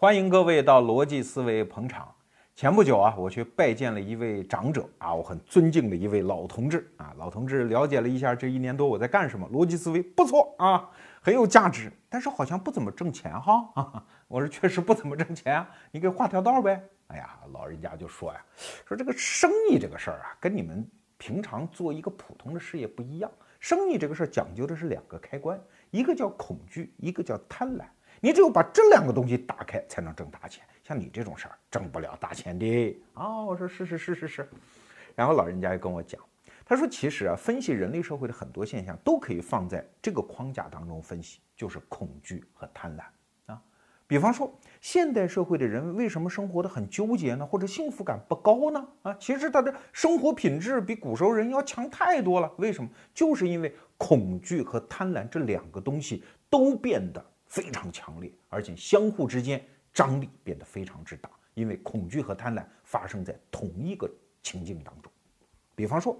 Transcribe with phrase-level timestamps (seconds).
[0.00, 2.10] 欢迎各位到逻辑思维捧场。
[2.56, 7.14] 前不久啊，我去拜见了一位长者啊，我很尊敬的一位老同志啊。
[7.18, 10.88] 老同志了解了一下这一年多我在干什么，逻辑思维不错啊，
[11.20, 14.02] 很有价值，但是好像不怎么挣钱哈。
[14.26, 16.82] 我说确实不怎么挣钱啊，你给画条道呗。
[17.08, 18.42] 哎呀，老人家就说呀，
[18.88, 23.30] 说这个生意这个事儿啊，跟你们平常做一个普通的事业不一样。
[23.58, 25.60] 生意这个事儿讲究的是两个开关，
[25.90, 27.84] 一个叫恐惧，一个叫贪婪。
[28.20, 30.62] 你只有把这两个东西打开，才能挣大钱。
[30.84, 33.44] 像你这种事儿，挣不了大钱的啊！
[33.44, 34.48] 我说是是是是是。
[35.14, 36.20] 然后老人家又跟我讲，
[36.66, 43.62] 他说其实啊，分析人类社会的很多现象都可以放在这个框架当中分析，就是恐惧和贪婪啊。
[44.06, 47.46] 比方说，现代社会的人为什么生活的很纠结呢？
[47.46, 48.88] 或者幸福感不高呢？
[49.02, 52.52] 啊，其实他的生活品质比古时候人要强太多了。
[52.58, 52.90] 为什么？
[53.14, 57.24] 就是因为恐惧和贪婪这两个东西都变得。
[57.50, 64.08] 非常强烈，而且相互之间张力变得非常之大，因为恐惧和贪婪发生在同一个
[64.42, 65.12] 情境当中。
[65.74, 66.16] 比方说，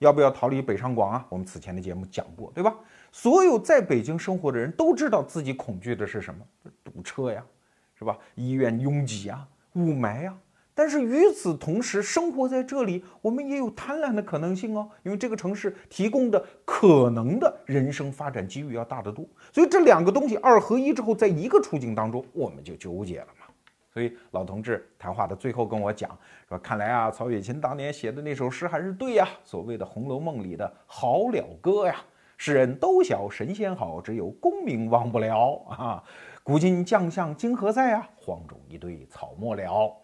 [0.00, 1.24] 要不要逃离北上广啊？
[1.28, 2.76] 我们此前的节目讲过，对吧？
[3.12, 6.44] 所有在北京生活的人都知道自己恐惧的是什么？
[6.82, 7.46] 堵车呀，
[7.94, 8.18] 是吧？
[8.34, 10.36] 医院拥挤啊，雾霾呀。
[10.74, 19.26] 但是与此同时，生活在这里，我们也有贪婪的可能性哦，因为这个城市提供的可能的人生发展机遇要大得多。
[19.52, 23.46] 所以这两个东西二合一之后，在一个处境当中，我们就纠结了嘛。
[23.92, 31.96] 所以老同志谈话的最后跟我讲说：“看来啊，曹雪芹当年写的那首诗还是对呀，所谓的《红楼梦》里的好了歌呀，
[32.38, 36.02] 世人都晓神仙好，只有功名忘不了啊。
[36.42, 38.08] 古今将相今何在啊？
[38.16, 39.94] 荒冢一堆草没了。”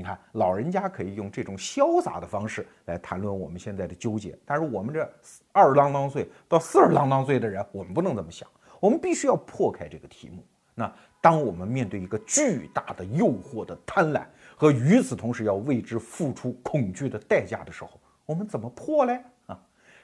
[0.00, 5.06] 你看，老人家可以用这种潇洒的方式来谈论我们现在的纠结，但是我们这
[5.52, 8.48] 二十郎当岁到四十郎当岁的人，我们不能这么想，
[8.80, 10.42] 我们必须要破开这个题目。
[10.74, 14.24] 那当我们面对一个巨大的诱惑的贪婪
[14.56, 19.22] 和与此同时要为之付出恐惧的代价的时候，我们怎么破嘞？
[19.44, 19.60] 啊，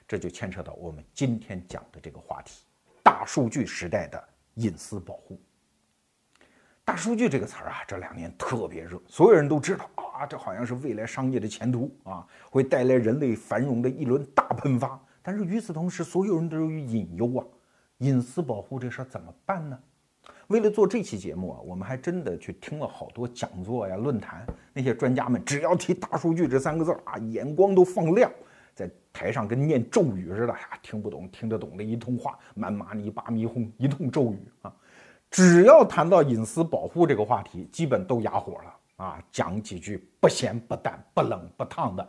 [0.06, 2.66] 这就牵扯到我们今天讲的这个话题——
[3.03, 4.22] 大数据时代的
[4.56, 5.41] 隐私保护。
[6.86, 14.96] 大数据这个词儿啊，这两年特别热，所有人都知道啊，这好像是未来商业的前途啊，会带来人类繁荣的一轮大喷发。
[15.20, 17.44] 但是与此同时，所有人都有隐忧啊，
[17.98, 19.76] 隐私保护这事儿怎么办呢？
[20.46, 28.30] 为了做这期节目啊，我们还真的去听了好多讲座呀、论坛，那些专家们只要提大数据这三个字儿啊，眼光都放亮，
[28.76, 34.72] 在台上跟念咒语似的呀，听不懂听得懂的一通话，满马尼巴迷哄一通咒语啊。
[35.31, 39.22] 只要谈到隐私保护这个话题，基本都哑火了啊！
[39.31, 42.09] 讲几句不咸不淡、不冷不烫的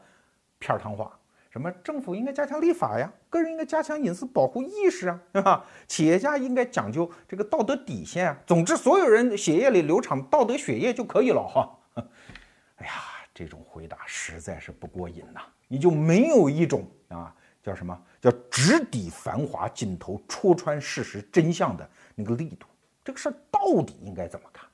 [0.59, 1.11] 片儿汤话，
[1.50, 5.66] 什么政府应该加强立法呀，个人应该加强隐私保护意识啊，对吧？
[5.88, 8.38] 企业家应该讲究这个道德底线啊。
[8.45, 11.78] 总之，所有人血液里流淌道德血液就可以了哈。
[12.78, 12.94] 哎呀，
[13.34, 15.41] 这种回答实在是不过瘾呐！
[15.67, 22.67] 你就没有一种啊，叫什么叫直抵繁华尽头、戳穿事实真相的那个力度？
[23.07, 24.69] 这个事儿到底应该怎么看？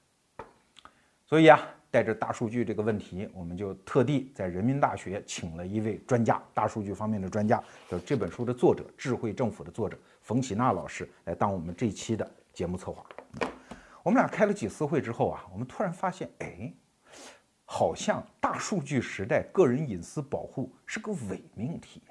[1.23, 1.61] 所以啊，
[1.91, 13.05] 带着大数据这个问题，我们就特地在人民大学请了一位专家，大数据方面的专家，就是这本书的作者《智慧政府》的作者冯喜娜老师来当我们这期的节目策划。
[14.01, 16.73] 我们俩开了几次会之后啊，我们突然发现，哎，
[17.65, 22.01] 好像大数据时代个人隐私保护是个伪命题。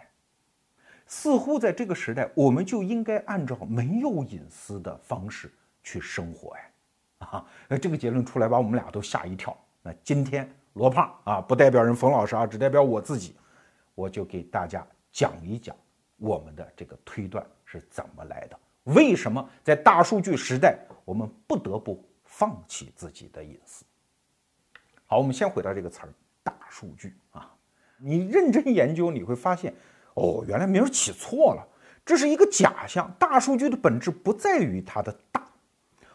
[1.04, 5.52] 似乎在这个时代，我们就应该按照没有隐私的方式。
[5.82, 6.72] 去生活哎，
[7.18, 9.56] 啊，那这个结论出来把我们俩都吓一跳。
[9.82, 13.34] 那今天罗胖啊，不代表人冯老师啊，只代表我自己，
[13.94, 15.76] 我就给大家讲一讲
[16.16, 18.58] 我们的这个推断是怎么来的。
[18.84, 23.84] 为什么在大数据时代，我们不得不放弃自己的隐私？
[25.06, 26.08] 好，我们先回到这个词儿
[26.42, 27.52] “大数据”啊，
[27.98, 29.74] 你认真研究，你会发现，
[30.14, 31.68] 哦，原来名儿起错了，
[32.04, 33.12] 这是一个假象。
[33.18, 35.42] 大数据的本质不在于它的大。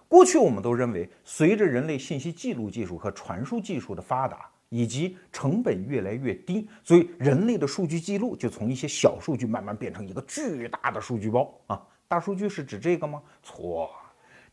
[0.07, 11.85] 过去我们都认为，随着人类信息记录技术和传输技术的发达，以及成本越来越低，所以人类的数据记录就从一些小数据慢慢变成一个巨大的数据包啊。
[12.07, 13.21] 大数据是指这个吗？
[13.43, 13.89] 错，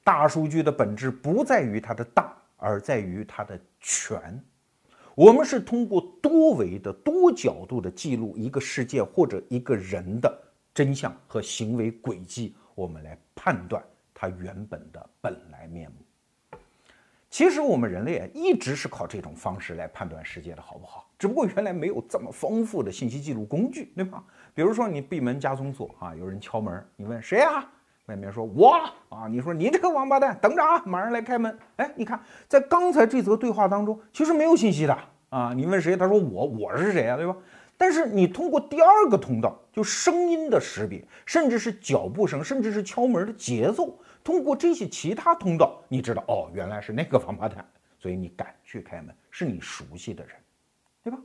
[0.02, 4.42] 大数据的本质不在于它的大，而在于它的全。
[5.14, 10.36] 我们是通过多维的、多角度的记录一个世界或者一个人的
[10.74, 13.80] 真相和行为轨迹，我们来判断。
[14.14, 16.58] 它原本的本来面目。
[17.28, 24.22] 其实我们人类啊，一直是靠这种方式来判断世界的好不好，只不过原来没有这么丰富的信息记录工具，对吧？
[24.54, 27.68] 比如说你闭门家中坐啊，有人敲门，你问谁呀？
[28.06, 28.78] 外面说我
[29.08, 31.58] 啊，你说你这个王八蛋，等着啊，马上来开门。
[31.74, 34.96] 哎，你看，在刚才这则对话当中，其实没有信息的
[35.30, 35.52] 啊。
[35.56, 37.34] 你问谁，他说我，我是谁啊，对吧？
[37.84, 47.62] 但是你通过第二个通道，就声音的识别，甚至是脚步声，甚至是敲门的节奏，通过这些其他通道，你知道哦，原来是那个王八蛋，
[47.98, 50.34] 所以你敢去开门，是你熟悉的人，
[51.02, 51.18] 对吧？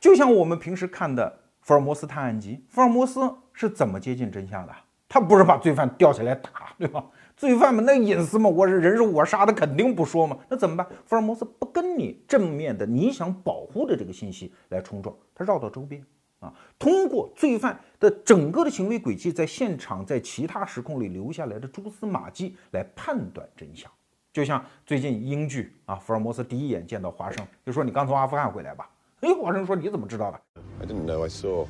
[0.00, 1.30] 就像我们平时看的
[1.60, 4.74] 《福尔摩斯探案集》，福尔摩斯是怎么接近真相的？
[5.06, 7.04] 他不是把罪犯吊起来打，对吧？
[7.38, 10.36] 罪犯们那隐私嘛，我是人是我杀的，肯定不说嘛。
[10.48, 10.84] 那怎么办？
[11.06, 16.04] 福尔摩斯不跟你正面的你想保护的这个信息来冲撞，他绕到周边
[16.40, 23.88] 啊，通过罪犯的整个的行为轨迹，在现场在其他时空里留下来的蛛丝马迹来判断真相。
[24.32, 28.90] 就像最近英剧啊，福尔摩斯第一眼见到华生，就说你刚从阿富汗回来吧？
[29.20, 30.40] 哎，华生说你怎么知道的
[30.80, 31.66] ？I didn't know I saw.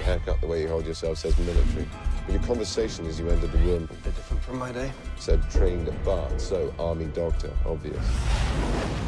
[0.00, 1.86] Haircut, the way you hold yourself says military.
[2.26, 3.88] But your conversation as you entered the room.
[3.90, 4.92] A bit different from my day.
[5.18, 8.04] Said trained at Bart, so army doctor, obvious.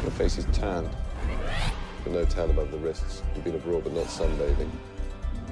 [0.01, 0.89] Your face is tanned.
[2.03, 3.21] But no tan above the wrists.
[3.35, 4.69] You've been abroad, but not sunbathing.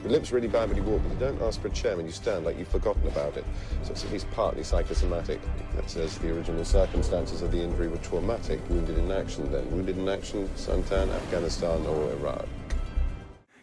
[0.04, 2.08] Your limp's really bad when you walk, but you don't ask for a chair when
[2.08, 3.46] you stand like you've forgotten about it.
[3.84, 5.40] So it's at least partly psychosomatic.
[5.76, 8.60] That says the original circumstances of the injury were traumatic.
[8.68, 9.70] Wounded in action, then.
[9.70, 12.48] Wounded in action, suntan, Afghanistan, or Iraq.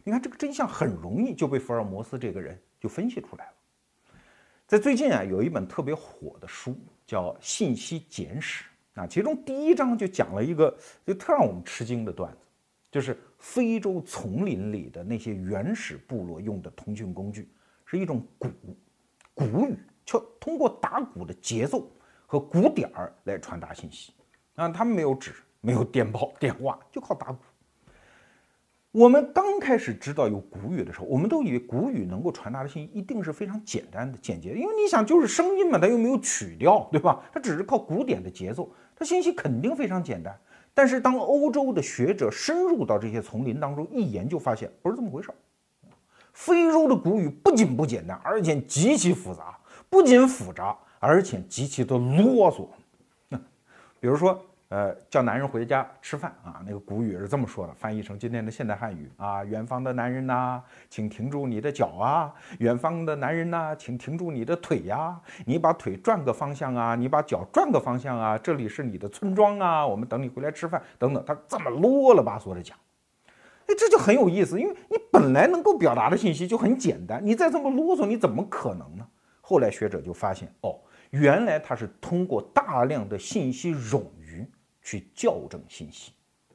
[0.09, 3.53] 你看这个真相很容易就被福尔摩斯这个人就分析出来了。
[4.67, 6.75] 在最近啊，有一本特别火的书
[7.07, 8.65] 叫《信息简史》
[9.03, 10.75] 啊，其中第一章就讲了一个
[11.05, 12.39] 就特让我们吃惊的段子，
[12.91, 17.47] 就是非洲丛林里的那些原始部落用的通讯工具
[17.85, 18.49] 是一种鼓，
[19.35, 19.77] 鼓语，
[20.07, 21.87] 就通过打鼓的节奏
[22.27, 24.15] 和鼓点儿来传达信息
[24.55, 27.45] 啊，他们没有纸，没有电报、电话，就靠打鼓。
[28.99, 37.23] 我们刚开始知道有古语的时候，我们都以为古语能够传达的信息一定是非常简单的、简洁的，因为你想，就是声音嘛，它又没有曲调，对吧？
[37.33, 40.37] 它只是靠鼓点的节奏，它信息肯定非常简单。
[40.75, 45.35] 但是当欧洲的学者深入到这些丛林当中一研究，发现不是这么回事儿。
[46.33, 49.57] 非洲的古语不仅不简单，而且极其复杂，
[49.89, 52.67] 不仅复杂，而且极其的啰嗦。
[54.01, 54.45] 比如说。
[54.69, 72.77] 呃，叫男人回家吃饭啊，那个古语是这么说的，翻译成今天的现代汉语啊，远方的男人呐，请停住你的脚啊，远方的男人呐，请停住你的腿呀，你把腿转个方向啊，你把脚转个方向啊，这里是你的村庄啊，我们等你回来吃饭等等，他这么啰啰巴嗦的讲，
[73.69, 79.07] 哎，这就很有意思，因为你本来能够表达的信息就很简单，你再这么啰嗦，你怎么可能呢？
[79.41, 80.79] 后来学者就发现，哦，
[81.09, 84.03] 原来他是通过大量的信息冗。
[84.89, 86.13] 去校正信息，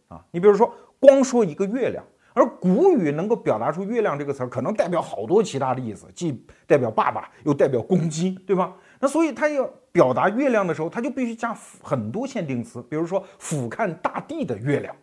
[0.08, 2.04] 啊，你比如说光说一个月亮，
[2.34, 8.76] 而古语能够表达出月亮这个词儿，可能代表好多其他的意思，既代表爸爸，又代表公鸡，对吧？
[9.00, 11.54] 那所以他要表达月亮的时候，他就必须加
[11.84, 14.96] 很多限定词，比如说俯瞰大地的月亮，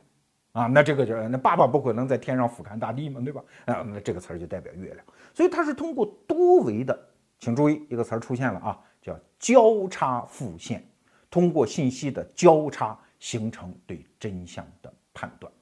[0.51, 3.41] 啊，那这个就那爸爸不可能在天上俯瞰大地嘛，对吧？
[3.67, 6.99] 啊，那这个词儿就代表月亮，所以它是通过多维的，
[7.39, 10.85] 请注意一个词儿出现了啊，叫交叉复现，
[11.31, 12.99] 通过信息的交叉。
[13.21, 15.53] 形成对真相的判断，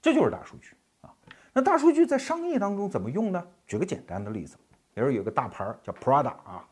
[0.00, 1.12] 这就是大数据啊。
[1.52, 3.46] 那大数据在商业当中怎么用呢？
[3.66, 4.56] 举个简单的例子，
[4.94, 6.66] 比如有个大牌叫 Prada 啊，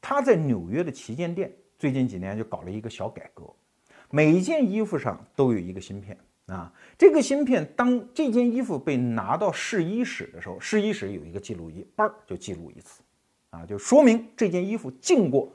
[0.00, 3.44] 它在纽约的旗舰店最近几年就搞了一个小改革，
[4.10, 6.72] 每一件衣服上都有一个芯片啊。
[6.98, 13.00] 这个芯片当这件衣服被拿到试衣室的时候，试衣室有一个记录仪，嘣就记录一次
[13.50, 15.52] 啊，就说明这件衣服进过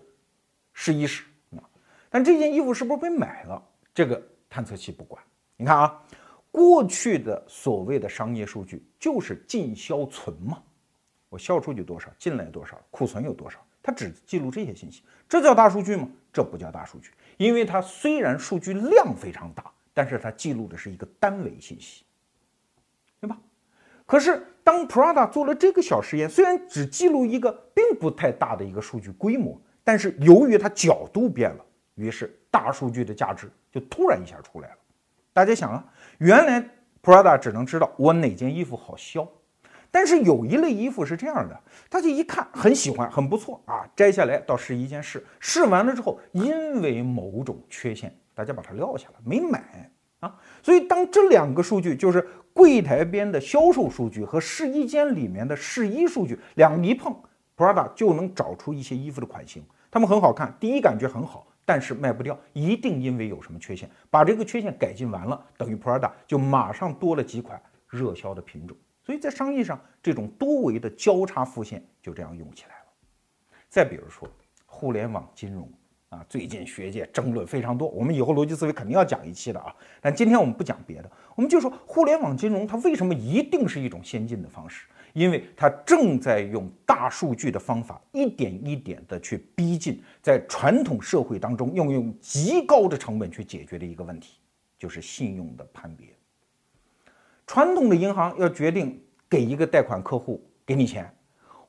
[0.71, 1.25] 试衣室
[1.57, 1.63] 啊。
[2.09, 3.61] 但这件衣服是不是被买了？
[3.93, 5.21] 这个探测器不管，
[5.57, 6.01] 你看啊，
[6.51, 10.61] 过去的所谓的商业数据就是进销存嘛，
[11.29, 16.07] 我销出去多少，进来多少，库存有多少，它只记录这些信息，这叫大数据吗？
[16.31, 22.05] 这不叫大数据，因为它虽然数据量非常大，但是它记录的是一个单维信息，
[23.19, 23.37] 对吧？
[24.05, 33.49] 可是当 Prada 做了这个小实验，虽然只记录一个并不太大的一个数据规模，但是由于它角度变了，于是大数据的价值。
[33.71, 34.75] 就突然一下出来了，
[35.33, 35.85] 大家想啊，
[36.17, 36.63] 原来
[37.01, 39.27] Prada 只能知道我哪件衣服好销，
[39.89, 41.59] 但是有一类衣服是这样的，
[41.89, 50.37] 大家一看很喜欢，很不错啊，摘下来到试衣间试，试完了之后，因为某种缺陷，大家把它撂下了，没买啊。
[50.61, 57.15] 所以当这两个数据，就是柜台边的销售数据和试衣间里面的试衣数据，两个一碰
[57.57, 61.47] ，Prada 就能找出一些衣服的款型，它们很好看，第一感觉很好。
[61.71, 63.89] 但是卖不掉，一定因为有什么缺陷。
[64.09, 68.75] 把这个缺陷改进完了，等于 Prada 就马上多了几款热销的品种。
[69.01, 72.85] 所以在商业上，这种多维的交叉复现就这样用起来了。
[73.69, 74.27] 再比如说
[74.65, 75.71] 互联网金融
[76.11, 79.73] 啊，最近学界争论非常多，我们以后逻辑思维肯定要讲一期的啊。
[80.01, 84.87] 但今天我们不讲别的，我们就说互联网金融它为什么一定是一种先进的方式？
[85.13, 94.37] 因为它正在用大数据的方法，一点一点的去逼近在传统社会当中用用极高的成本去解决的一个问题，
[94.77, 96.07] 就是信用的判别。
[97.47, 101.09] 传统的银行要决定给一个贷款客户给你钱，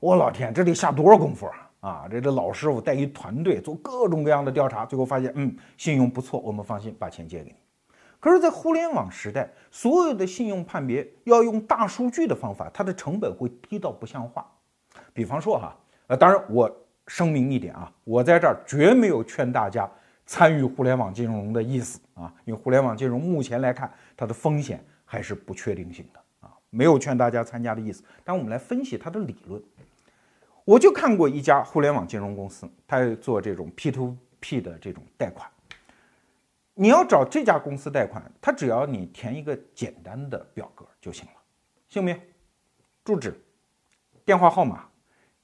[0.00, 1.61] 我老天，这得下多少功夫啊！
[1.82, 7.56] 啊，这这老师傅带一团队做各种各样的调查，最后发现，嗯，信用不错，我们放心把钱借给你。
[8.20, 14.48] 可是，在互联网时代，所有的信用判别要用大数据的方法，它的成本会低到不像话。
[15.12, 16.70] 比方说哈，呃，当然我
[17.08, 19.90] 声明一点啊，我在这儿绝没有劝大家
[20.24, 28.04] 参与互联网金融的意思啊，因为互联网金融目前来看，它的风险还是不确定性的啊，没有劝大家参加的意思。
[28.22, 29.60] 但我们来分析它的理论，
[30.64, 35.48] 我就看过一家互联网金融公司，它做这种 P to P 的这种贷款。
[36.74, 41.32] 你要找这家公司贷款，他只要你填一个简单的表格就行了，
[41.88, 42.18] 姓名、
[43.04, 43.38] 住址、
[44.24, 44.88] 电话号码、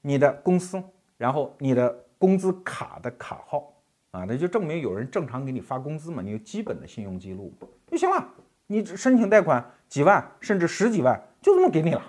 [0.01, 0.81] 你的公司，
[1.17, 3.71] 然后你的工资卡的卡号
[4.09, 7.53] 啊，那就证明有人正常给你发工资嘛，你有基本的信用记录
[7.85, 8.27] 就行了。
[8.65, 12.01] 你申请贷款几万甚至十几万，就这么给你了。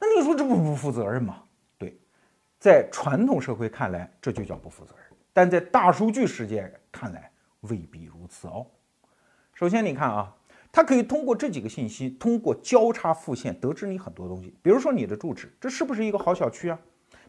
[0.00, 1.44] 那你说这不不负责任吗？
[2.62, 7.28] 在传统社会看来这就叫不负责任，但在大数据世界看来。
[7.62, 8.66] 未必如此哦。
[9.54, 10.32] 首先，你看啊，
[10.72, 14.52] 它可以通过这几个信息，通过交叉复现得知你很多东西。
[14.62, 16.78] 比如说你的住址，这是不是一个好小区啊？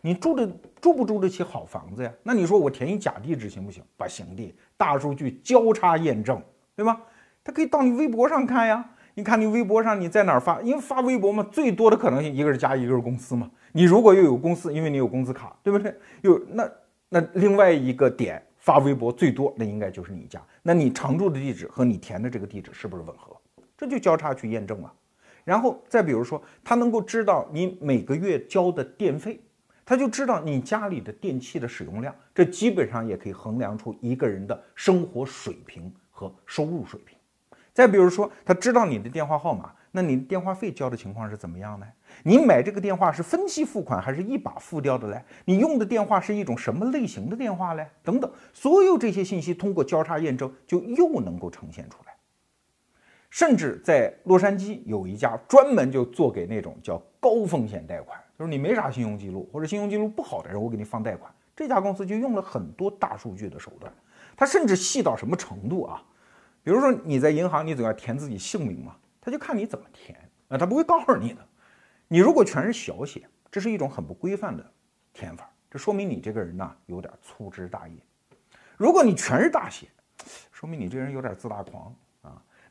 [0.01, 0.47] 你住的
[0.81, 2.11] 住不住得起好房子呀？
[2.23, 3.83] 那你说我填一假地址行不行？
[3.97, 6.39] 不行的，大数据交叉验证，
[6.75, 7.01] 对吧？
[7.43, 8.87] 它可以到你微博上看呀。
[9.15, 10.61] 你看你微博上你在哪儿发？
[10.61, 13.49] 因为发微博嘛，最多的可能性一个是加，一个是公司嘛。
[13.71, 15.95] 你如果又有公司，因为你有工资卡，对不对？
[16.21, 16.69] 有那
[17.09, 18.41] 那另外一个点。
[18.63, 20.41] 发微博最多，那应该就是你家。
[20.61, 23.35] 那你常住的地址和你填的这个地址是不是吻合？
[23.75, 24.89] 这就交叉去验证了。
[25.43, 29.37] 然后再比如说，他能够知道你每个月交的电费，
[29.83, 32.15] 他就知道你家里的电器的使用量。
[32.33, 37.17] 这基本上也可以衡量出一个人的生活水平和收入水平。
[37.73, 39.71] 再比如说，他知道你的电话号码。
[39.95, 41.85] 那你的电话费交的情况是怎么样呢？
[42.23, 45.23] 你买这个电话是分期付款还是一把付掉的嘞？
[45.45, 47.87] 你用的电话是一种什么类型的电话嘞？
[48.01, 52.13] 等等，所有这些信息通过交叉验证，就又能够呈现出来。
[53.29, 61.31] 甚至在洛杉矶有一家专门就做给那种叫高风险贷款，就是你没啥信用记录或者信用记录不好的人，我给你放贷款。
[61.55, 63.93] 这家公司就用了很多大数据的手段，
[64.35, 66.03] 它甚至细到什么程度啊？
[66.63, 68.95] 比如说你在银行，你总要填自己姓名嘛。
[69.21, 70.17] 他就看你怎么填
[70.49, 71.47] 啊，他不会告诉你的。
[72.09, 74.71] 你如果全是小写，这是一种很不规范的
[75.13, 77.95] 填法，这说明你这个人呢有点粗枝大叶。
[78.75, 79.87] 如果你全是大写，
[80.51, 81.95] 说明你这人有点自大狂。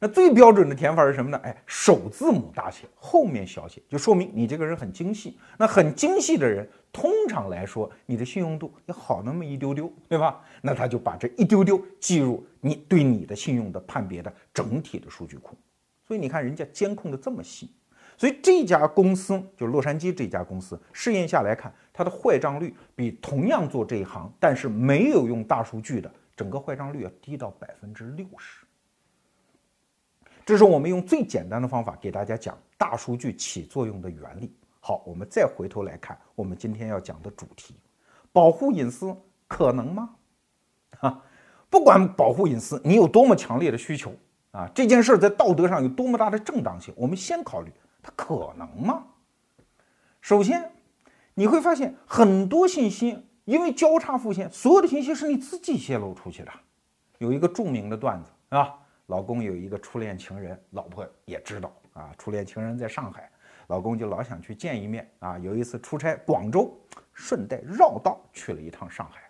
[0.05, 1.39] 那最标准的填法是什么呢？
[1.45, 5.39] 哎，首字母大写，后面小写，就说明你这个人很精细。
[5.57, 10.43] 那很精细的人，通常来说，你的信用度要好那么一丢丢，对吧？
[10.61, 15.57] 那他就把这一丢丢记入你对你的信用的判别的整体的数据库。
[16.05, 17.73] 所以你看，人家监控的这么细，
[18.17, 28.62] 所以这家公司就洛杉矶这家公司试验下来看，它的坏账率比同样做这一行但是没有用大数据的整个坏账率要低到百分之六十。
[30.45, 34.53] 这是我们用最简单的方法给大家讲大数据起作用的原理。
[34.81, 37.77] 好，我们再回头来看我们今天要讲的主题：
[38.33, 40.11] 保护隐私可能吗？
[41.01, 41.23] 啊，
[41.71, 44.13] 不管保护隐私你有多么强烈的需求。
[44.51, 46.93] 啊，这件事在道德上有多么大的正当性？
[46.95, 47.73] 我们先考虑
[48.03, 49.07] 它可能吗？
[50.21, 50.71] 首先，
[51.35, 56.53] 你会发现很多信息因为交叉复现，所有的信息是你自己泄露出去的。
[57.17, 58.75] 有一个著名的段子，啊？
[59.13, 62.15] 老公有一个初恋情人，老婆也知道啊。
[62.17, 63.31] 初恋情人在上海，
[63.67, 65.37] 老公就老想去见一面啊。
[65.37, 66.75] 有一次出差广州，
[67.13, 69.21] 顺带绕道去了一趟上海。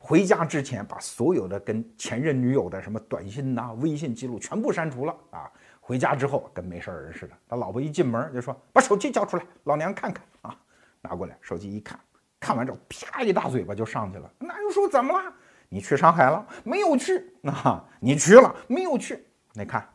[0.00, 5.48] 回家之前，把所有的跟前任女友的什么短信呐、微信记录全部删除了啊！
[5.80, 7.34] 回家之后跟没事人似的。
[7.48, 10.58] 他老婆一进门就说：“把手机交出来，老娘看看啊！”
[11.00, 12.00] 拿过来，手机一看，
[12.40, 14.28] 看完之后啪一大嘴巴就上去了。
[14.40, 15.32] 那又说怎么了？
[15.70, 16.46] 你去上海了？
[16.62, 17.32] 没有去。
[17.44, 18.54] 啊，你去了？
[18.68, 19.24] 没有去。
[19.54, 19.88] 你看，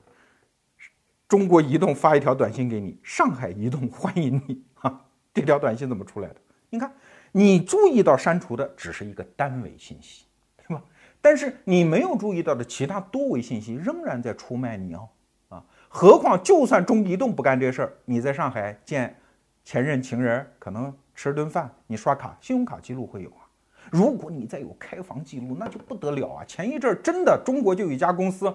[1.28, 4.66] 中国移动发一条短信给你，上海移动 欢迎你。
[4.74, 6.36] 哈，这条短信怎么出来的？
[6.72, 6.92] 你看。
[7.38, 10.24] 你注意到删除的只是一个单维信息，
[10.56, 10.82] 对吧？
[11.20, 15.10] 但是你没有注意到的其他多维信息仍然在出卖你哦，
[15.50, 15.66] 啊！
[15.90, 19.20] 何况就算中移动不干这事儿，你在上海见
[19.66, 23.44] 前任情人，可能吃顿饭，你刷卡，信用卡记录会有啊。
[23.96, 26.46] 如果你再有开房记录，那就不得了啊！
[26.46, 28.54] 前一阵儿真的，中国就有一家公司，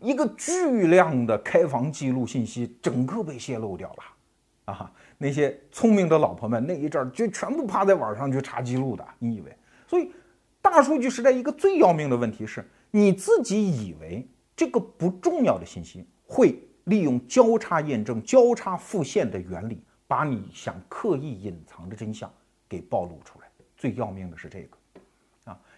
[0.00, 9.54] 一个巨量的开房记录信息，整个被泄露掉了，啊，那些聪明的老婆们那一阵儿就全部趴在网上去查记录的，你以为？
[9.86, 10.10] 所以，
[10.62, 14.26] 大数据时代一个最要命的问题是，你自己以为
[14.56, 16.58] 这个不重要的信息会。
[16.88, 22.32] 利用交叉验证、交叉复现的原理，把你想刻意隐藏的真相
[22.66, 23.46] 给暴露出来。
[23.76, 24.77] 最要命的是这个，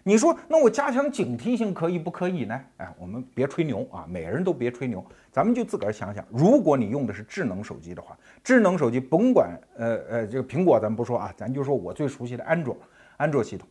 [0.03, 2.61] 你说那我加强警惕性可以不可以呢？
[2.79, 12.77] 哎，我们别吹牛啊，每个人都别吹牛，咱们就自个儿想想，如果你用的是智能手机的话，智能手机甭管呃呃这个苹果咱不说啊，咱就说我最熟悉的安卓，
[13.19, 13.69] 安卓系统，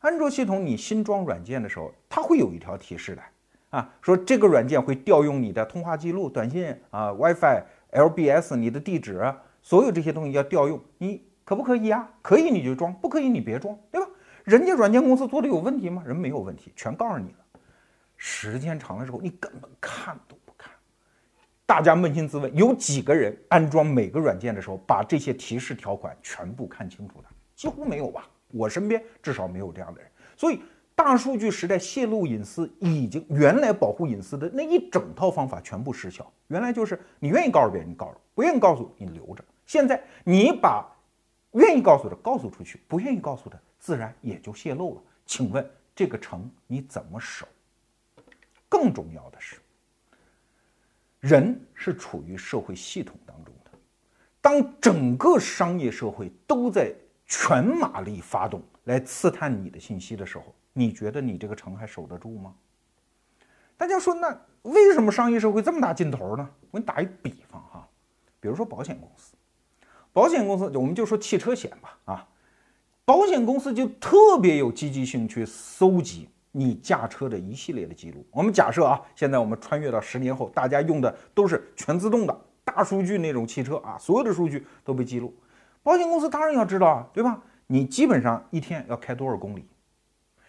[0.00, 3.22] 安卓系统你新装软件的时候，它会有一条提示的。
[3.70, 9.32] 啊，说这个软件会调用你的通话记录、短信啊、WiFi、LBS、你的地址，
[9.62, 12.10] 所有这些东西要调用，你可不可以啊？
[12.20, 14.08] 可以你就装，不可以你别装，对吧？
[14.44, 16.02] 人家软件公司做的有问题吗？
[16.06, 17.38] 人没有问题，全告诉你了。
[18.16, 20.72] 时间长了之后，你根本看都不看。
[21.66, 27.28] 大家扪心自问，有几个人安装每个软件的时候把这些提示条款全部看清楚的？
[27.54, 28.28] 几乎没有吧？
[28.48, 30.60] 我身边至少没有这样的人，所以。
[30.92, 36.30] 大数据时代泄露隐私已经原来保护隐私的那一整套方法全部失效。
[36.48, 39.42] 原来就是你愿意告诉别人，你告诉；不愿意告诉你留着。
[39.64, 40.86] 现在你把
[41.52, 45.02] 愿意告诉的告诉出去，不愿意告诉的自然也就泄露了。
[45.26, 47.48] 请问这个城你怎么守？
[48.68, 49.56] 更重要的是，
[51.18, 53.70] 人是处于社会系统当中的，
[54.40, 56.94] 当整个商业社会都在
[57.26, 60.54] 全马力发动来刺探你的信息的时候。
[60.72, 62.54] 你觉得你这个城还守得住吗？
[63.76, 66.48] 大家说，那为什么商业社会这么大劲头呢？
[66.70, 67.88] 我给你打一比方哈，
[68.38, 69.34] 比如说保险公司，
[70.12, 72.28] 保险公司我们就说汽车险吧啊，
[73.10, 78.24] 保险公司就特别有积极性去搜集你驾车的一系列的记录。
[78.30, 85.34] 我们假设啊，现在我们穿越到十年后，大家用的都是全自动的大数据那种汽车啊，所有的数据都被记录，
[85.82, 87.42] 保险公司当然要知道啊，对吧？
[87.66, 89.66] 你基本上一天要开多少公里？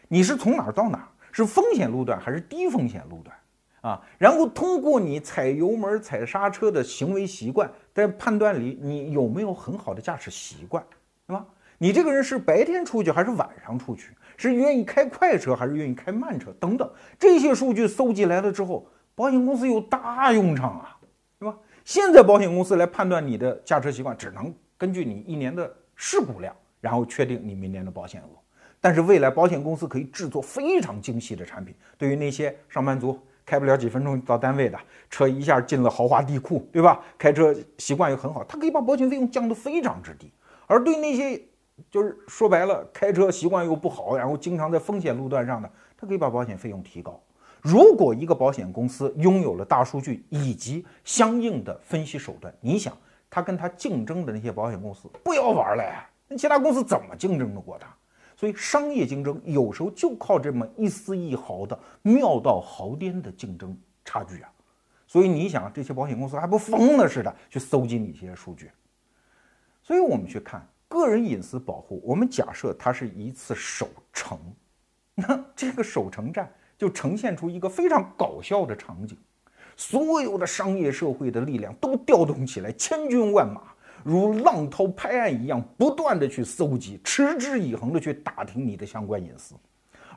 [0.07, 1.07] 你是从哪儿到哪儿？
[1.31, 3.35] 是风险路段还是低风险路段？
[3.81, 10.85] 啊，然后通过你踩油门、踩刹车的行为习惯，在判断里你有没有很好的驾驶习惯，
[11.25, 11.43] 对吧？
[11.81, 14.11] 你这个人是白天出去还是晚上出去？
[14.37, 16.53] 是愿意开快车还是愿意开慢车？
[16.59, 20.95] 等等，这些数据搜集来了之后，保险公司有大用场啊，
[21.39, 21.57] 对吧？
[21.83, 28.27] 现在保险公司来判断你的驾车习惯，只能根据你一年的事故量，然后确定你明年的保险额。
[28.79, 34.77] 但是未来保险公司可以制作非常精细的产品，对于那些上班族开不了几分钟到单位的
[35.09, 36.99] 车，一下进了豪华地库，对吧？
[37.17, 40.31] 开车习惯又很好，他可以把保险费用降得非常之低。
[40.67, 41.41] 而对那些
[41.89, 47.19] 就是说白了开车习惯又不好，然后经常在风险路段上的，他可以把保险费用提高。
[47.61, 52.95] 如果一个保险公司拥有了大数据以及相应的分析手段，你想
[53.29, 56.09] 他跟他竞争的那些保险公司不要玩了呀？
[56.27, 57.87] 那其他公司怎么竞争得过他？
[58.35, 64.49] 所以，商业竞争有时候就靠这么一丝一毫的妙到毫巅的竞争差距啊！
[65.05, 68.71] 所以你想，这些保险公司还不疯了似的去搜集你这些数据？
[69.83, 74.37] 所以我们去看个人隐私保护，我们假设它是一次守城，
[75.15, 79.17] 那这个守城战就呈现出一个非常搞笑的场景：
[79.77, 83.61] 所有的商业社会的力量都调动起来，千军万马。
[84.03, 89.55] 如浪涛拍岸一样，不断的去搜集，持之以恒的去打听你的相关隐私，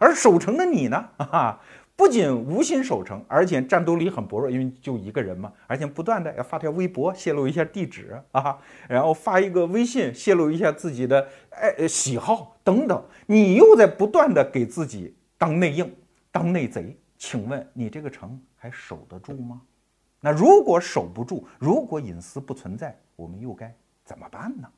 [0.00, 1.60] 而守城的你呢， 啊，
[1.96, 15.94] 不仅无心守城，而且战斗力很薄弱，因为就一个人嘛，而且不断的要发条微博泄露一下地址啊，然后发一个微信泄露一下自己的爱喜好等等，你又在不断的给自己当内应、
[16.32, 19.62] 当内贼，请问你这个城还守得住吗？
[20.20, 23.72] 那如果守不住，如果隐私不存在，我们又该
[24.04, 24.68] 怎么办呢？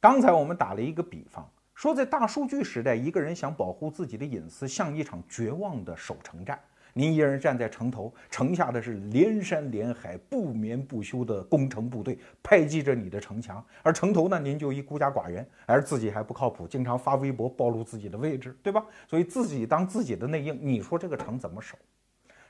[0.00, 6.58] 刚才我们打了一个比方，说在大数据时代，一个人想保护自己的隐私，像一场绝望的守城战。
[6.96, 18.86] 您一人站在城头，城下的是连山连海、不眠不休的攻城部队，拍击着你的城墙；而城头呢，您就一孤家寡人，而自己还不靠谱，经常发微博暴露自己的位置，对吧？
[19.08, 21.76] 所以自己当自己的内应，你说这个城怎么守？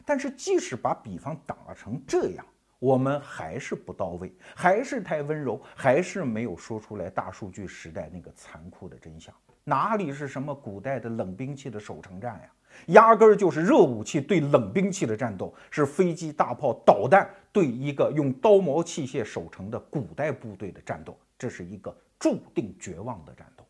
[0.04, 2.44] 但是，即使把比方打成这样，
[2.78, 9.34] 我们还是不到位，还是太温柔，还是没有说出来大数据时代那个残酷的真相。
[9.62, 12.50] 哪里是什么古代的冷兵器的守城战呀？
[12.88, 21.16] 压根儿就是热武器对冷兵器的战斗，是飞机、大炮、导弹对一个用刀矛器械守城的古代部队的战斗。
[21.38, 23.64] 这是一个注定绝望的战斗。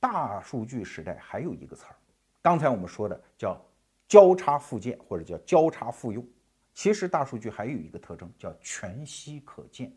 [0.00, 1.94] 大数据时代还有一个词儿，
[2.42, 3.58] 刚才我们说的叫
[4.08, 6.26] 交叉附件或者叫交叉复用。
[6.72, 9.92] 其实大数据还有一个特征叫全息可见，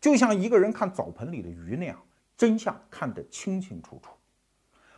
[0.00, 1.96] 就像一个人看澡盆里的鱼那样，
[2.36, 4.10] 真相看得清清楚楚。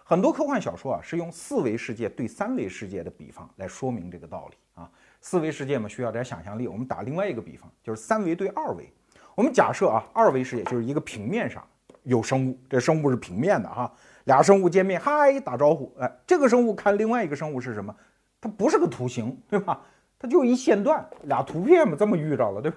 [0.05, 4.91] 很多科幻小说啊是用四维世界对三维世界的比方来说明这个道理啊。
[5.21, 8.91] 四维世界嘛需要点想象力，我们打另外一个比方，就是三维对二维。
[9.35, 11.63] 我们假设啊，二维世界就是一个平面上
[12.05, 13.93] 有生物，这生物是平面的哈，
[14.25, 17.95] 俩生物见面，嗨打招呼，哎，这个生物看另外一个生物是什么？
[18.41, 19.85] 它不是个图形，对吧？
[20.19, 22.77] 它就一线段，俩图片嘛，这么遇着了，对吧？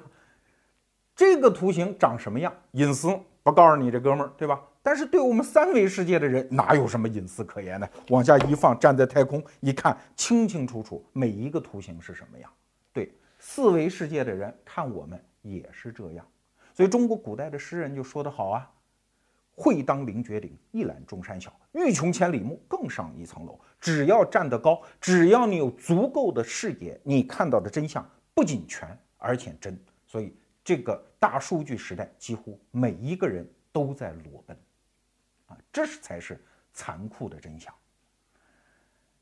[1.15, 2.53] 这个图形长什么样？
[2.71, 4.61] 隐私不告诉你，这哥们儿，对吧？
[4.83, 7.87] 但是对我们三维世界的人，哪有什么隐私可言呢？
[8.09, 12.49] 往下一放，站在太空一看，清清楚楚，每一个图形是什么样。
[12.93, 16.25] 对四维世界的人看我们也是这样。
[16.73, 18.69] 所以中国古代的诗人就说得好啊
[19.55, 29.77] ：“会当凌绝顶，一览众山小；欲穷千里目，更上一层楼。”只要站得高，只要你有足够的视野，你看到的真相不仅全，而且真。
[30.05, 34.55] 所以这个大数据时代，几乎每一个人都在裸奔。
[35.47, 36.39] 啊，这是才是
[36.71, 37.73] 残酷的真相。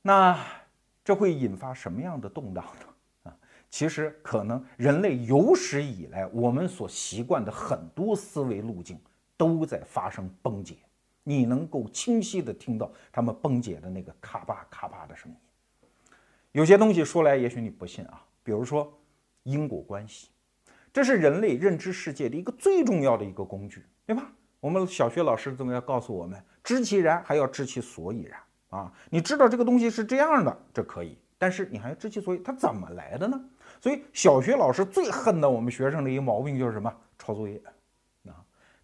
[0.02, 0.38] 那
[1.04, 3.32] 这会引发什么样的动荡呢？
[3.32, 3.38] 啊，
[3.70, 9.00] 其实可能人类有史以来我们所习惯的很多思维路径
[9.38, 10.76] 都在发生崩解，
[11.30, 15.38] 你能够清晰的听到他们崩解的那个咔吧咔吧的声音。
[16.54, 18.92] 有些东西说来也许你不信啊，比如说
[19.44, 20.30] 因果关系，
[20.92, 24.32] 这是人类认知世界的一个最重要的一个工具，对吧？
[24.60, 28.40] 我们小学老师总要告诉我们，知其然，还要知其所以然
[28.72, 28.92] 啊！
[29.12, 33.40] 你知道这个东西是这样的，这可以，但是你还要知其所以，它怎么来的呢？
[33.80, 36.92] 所以小学老师最恨的我们学生的一个毛病就是什么？
[37.20, 37.62] 抄作业！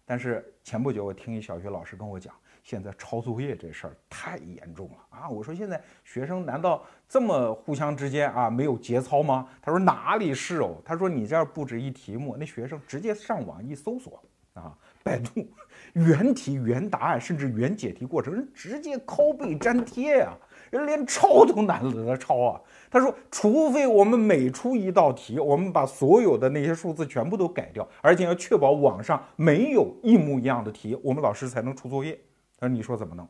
[0.06, 5.28] 但是前不久我听一小学老师跟我讲，现在抄作业这事儿太严重了啊！
[5.28, 9.48] 我说现在学生难道这么互相之间啊没有节操吗？
[9.60, 10.80] 他说哪里是哦？
[10.84, 14.22] 他说你这儿布置一题目，那学生直接上网一搜索
[14.54, 14.78] 啊。
[15.02, 15.48] 百度
[15.94, 20.36] 原题、原答案，甚至原解题过程，直接拷贝粘贴啊，
[20.70, 22.60] 人连抄都懒得抄啊。
[22.90, 32.18] 他说，除非我们每出一道题，我们把所有的那些数字全部都改掉，而且要确保网上没有一模一样的题，我们老师才能出作业。
[32.58, 33.28] 他说，你说怎么弄？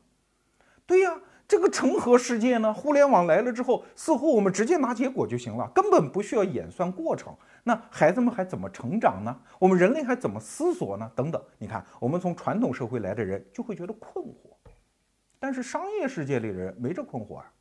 [0.86, 1.20] 对呀。
[1.48, 2.74] 这个成何世界呢？
[2.74, 7.32] 互联网来了之后，似乎我们直接拿结果就行了，根本不需要演算过程。
[7.62, 9.36] 那孩子们还怎么成长呢？
[9.60, 11.08] 我们人类还怎么思索呢？
[11.14, 14.45] 等等，你看，我们从传统社会来的人就会觉得困惑，
[15.38, 17.52] 但是商业世界里的人没这困惑啊，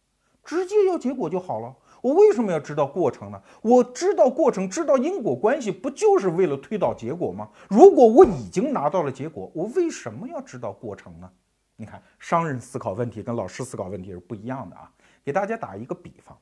[0.44, 1.76] 直接要结果就好了。
[2.02, 3.42] 我为什么要知道过程呢？
[3.64, 7.50] 我知道过程，知道因果关系，不就是为了推导结果吗？
[7.68, 11.30] 如果我已经拿到了结果，我为什么要知道过程呢？
[11.76, 14.92] 你看，商人思考问题跟老师思考问题是不一样的啊。
[15.24, 16.38] 给大家打一个比方，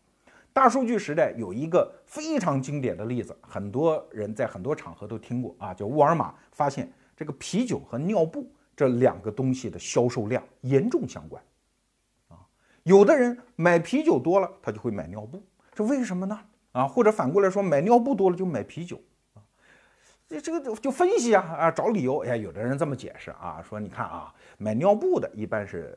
[0.52, 11.43] 大数据时代有一个非常经典的例子，很多人在很多场合都听过啊，叫沃尔玛发现这个啤酒和尿布这两个东西的销售量严重相关。
[12.29, 12.39] 啊，
[12.83, 15.41] 有的人买啤酒多了，他就会买尿布，
[15.73, 16.39] 这为什么呢？
[16.71, 18.99] 啊，或者反过来说，买尿布多了就买啤酒
[19.36, 19.41] 啊。
[20.27, 25.95] 这这个就就分析啊啊找理由，哎，有的人这么解释啊，说你看啊，买尿布的一般是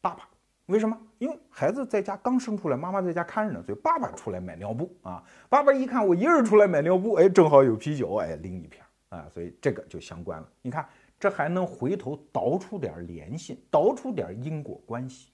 [0.00, 0.28] 爸爸，
[0.66, 0.98] 为什么？
[1.18, 5.22] 因为孩子在家刚生出来，妈妈在家看着呢，所以爸爸出来买尿布啊。
[5.48, 10.48] 爸爸一看我一人出来买尿布，哎，正好有啤酒，哎，拎一瓶啊，所以这个就相关了。
[10.60, 15.30] 你看，这还能回头倒出点联系，倒出点因果关系。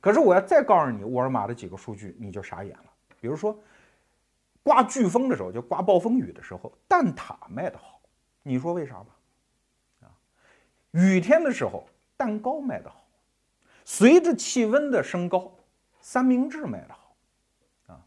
[0.00, 2.92] 可是我要再告诉你沃尔玛的几个数据，你就傻眼了。
[3.20, 3.58] 比如说。
[4.60, 8.02] 刮飓风的时候，就刮暴风雨的时候，蛋挞卖得好，
[8.42, 9.06] 你说为啥吧？
[10.02, 10.12] 啊，
[10.90, 13.02] 雨天的时候，蛋糕卖得好，
[13.86, 15.50] 随着气温的升高，
[16.02, 17.16] 三明治卖得好，
[17.86, 18.04] 啊，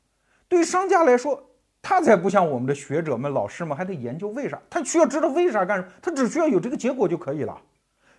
[0.47, 1.50] 对商家来说，
[1.82, 7.60] 他才不像我们的学者们、老师们还得研究为啥，他需要知道为啥干什么，他只需要有这个结果就可以了。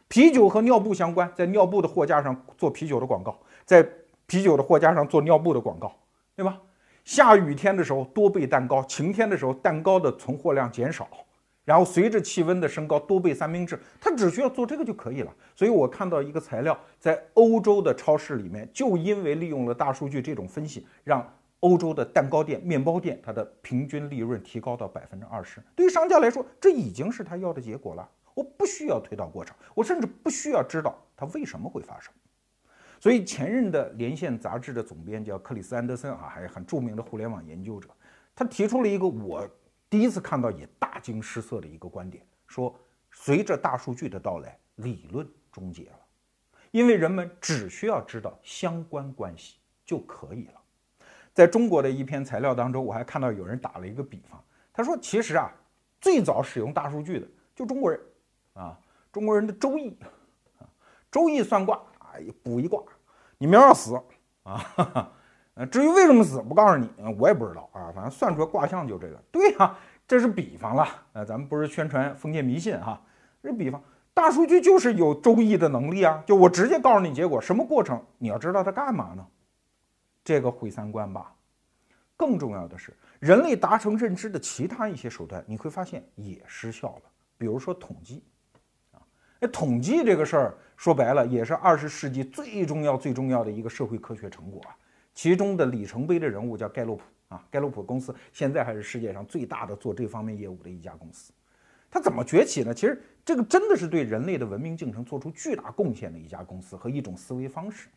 [0.08, 3.86] 啤酒和尿布相关，在尿布的货架上做啤酒的广告，在
[4.26, 5.94] 啤酒的货架上做尿布的广告，
[6.36, 6.60] 对吧？
[7.04, 11.08] 下雨天的时候多备蛋糕，晴天的时候蛋糕的存货量减少，
[11.64, 15.32] 然后随着气温的升高多备三明治，他只需要做这个就可以了。
[15.54, 21.26] 所以我看到一个材料，在欧洲的超市里面，就因为利用了大数据这种分析，让
[21.62, 25.62] 欧洲的蛋糕店、面包店它的平均利润提高到百分之二十。
[25.76, 28.08] 对于商家来说，这已经是他要的结果了。
[28.34, 32.12] 我不需要推导过程，我甚至不需要知道它为什么会发生。
[32.98, 37.88] 所以，前任的《连线》杂志的总编叫克里斯·安德森啊，还是很著名的互联网研究者。
[38.34, 39.48] 他提出了一个我
[39.90, 42.74] 第一次看到也大惊失色的一个观点，说
[43.10, 46.00] 随着大数据的到来，理论终结了。
[46.70, 50.61] 因为人们只需要知道相关关系就可以了。
[51.34, 54.42] 在中国的一篇材料当中，我还看到有人打了一个比方，
[54.72, 55.50] 他说：“其实啊，
[56.00, 58.00] 最早使用大数据的就中国人
[58.54, 58.78] 啊，
[59.10, 59.96] 中国人的周易
[60.58, 60.68] 啊，
[61.10, 62.82] 周易算卦啊，卜一卦，
[63.38, 63.98] 你明儿要死
[64.42, 65.12] 啊。”
[65.54, 67.92] 呃，至于为什么死，不告诉你，我也不知道啊。
[67.94, 69.16] 反正算出来卦象就这个。
[69.30, 69.76] 对呀，
[70.08, 70.88] 这是比方了。
[71.12, 72.98] 呃，咱们不是宣传封建迷信哈，
[73.42, 73.78] 这比方，
[74.14, 76.22] 大数据就是有周易的能力啊。
[76.26, 79.26] 就我直接告诉你结果，什么过程，你要知道它干嘛呢？
[80.24, 81.34] 这个毁三观吧。
[82.16, 87.10] 更重要的是，人类达成认知的其他一些手段，你会发现也失效了。
[87.36, 88.22] 比如说统计，
[88.92, 89.02] 啊，
[89.40, 94.76] 那统计这个事儿，说白了也是二十世纪最重要、最重要的一个社会科学成果啊。
[95.14, 101.32] 其中的里程碑的人物叫盖洛普啊，盖洛普公司现在还是世界上最大的做这方面业务的一家公司。
[101.90, 102.72] 它怎么崛起呢？
[102.72, 107.88] 其实这个真的是对人类的文明进程做出巨大贡献的一家公司和一种思维方式。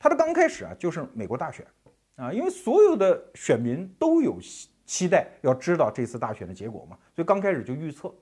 [0.00, 1.64] 它的刚开始啊，就是美国大选
[2.16, 8.12] 啊，因为所有的选民都有期期待要知道这次大选的结果嘛，所以刚开始就预测。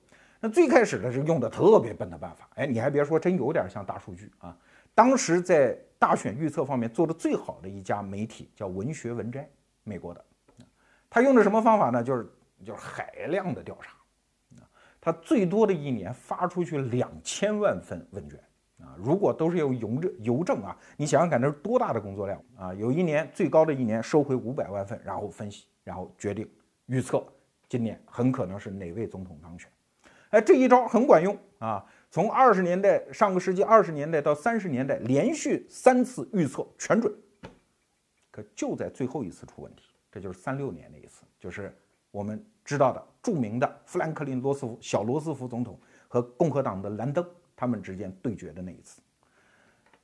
[0.41, 4.55] 那最开始的是用的特别笨的办法，哎，你还别说，真有点像大数据啊。
[4.93, 9.49] 当时在大选预测方面做的最好的一家媒体叫文学文摘，
[9.83, 10.25] 美国的，
[11.09, 12.03] 他用的什么方法呢？
[12.03, 12.29] 就是
[12.65, 13.97] 就是海量的调查，
[14.61, 14.67] 啊，
[14.99, 18.39] 他最多的一年发出去两千万份问卷，
[19.03, 22.73] 如果都是用邮政邮政啊，你想想看，那是多大的工作量啊！
[22.73, 26.49] 有一年最高的一年收回五百万份，然后分析，然后决定
[26.87, 27.23] 预测
[27.67, 29.71] 今年很可能是哪位总统当选，
[30.29, 31.85] 哎，这一招很管用啊！
[32.11, 37.13] 从二十年代上个世纪二十年代到三十年代，连续三次预测全准，
[38.31, 41.71] 可就在最后一次出问题，这就是三六年那一次，就是
[42.09, 47.23] 我们知道的著名的富兰克林·罗斯福小罗斯福总统和共和党的兰登
[47.59, 49.01] 他们之间对决的那一次。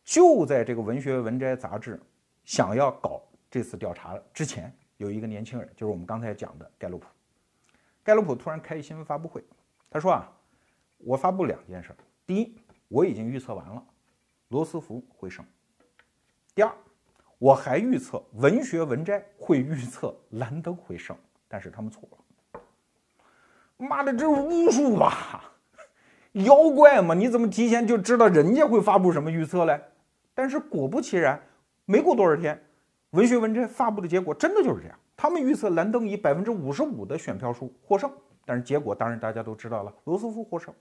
[0.03, 1.97] 就在这个《文学文摘》杂志
[2.43, 7.07] 想要搞这次调查之前，有一个年轻人，就是我们刚才讲的盖洛普。
[8.03, 9.41] 盖洛普突然开新闻发布会，
[9.89, 10.29] 他说啊。
[10.97, 11.93] 我发布两件事：
[12.25, 13.85] 第一，我已经预测完了，
[14.47, 15.43] 罗斯福会胜；
[16.55, 16.71] 第二，
[17.37, 21.15] 我还预测文学文摘会预测兰登会胜，
[21.49, 22.61] 但是他们错了。
[23.77, 25.53] 妈的，这是巫术吧？
[26.43, 27.13] 妖怪嘛？
[27.13, 29.81] 你怎么提前就知道人家会发布什么预测嘞？
[30.33, 31.41] 但是果不其然，
[31.85, 32.61] 没过多少天，
[33.11, 34.99] 文学文摘发布的结果真的就是这样。
[35.15, 38.11] 他们预测兰登以百分之五十五的选票数获胜，
[38.43, 40.73] 但是结果当然大家都知道了，罗斯福获胜。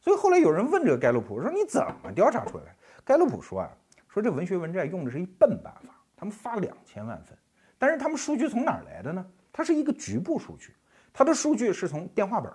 [0.00, 3.70] 所以后来有人问这个盖洛普说：“你怎么调查出来？”盖洛普说：“啊，
[4.06, 7.36] 说这文学文摘用的是一笨办法，他们发两千万份，
[7.76, 9.26] 但是他们数据从哪儿来的呢？
[9.52, 10.76] 它是一个局部数据，
[11.12, 12.52] 它的数据是从电话本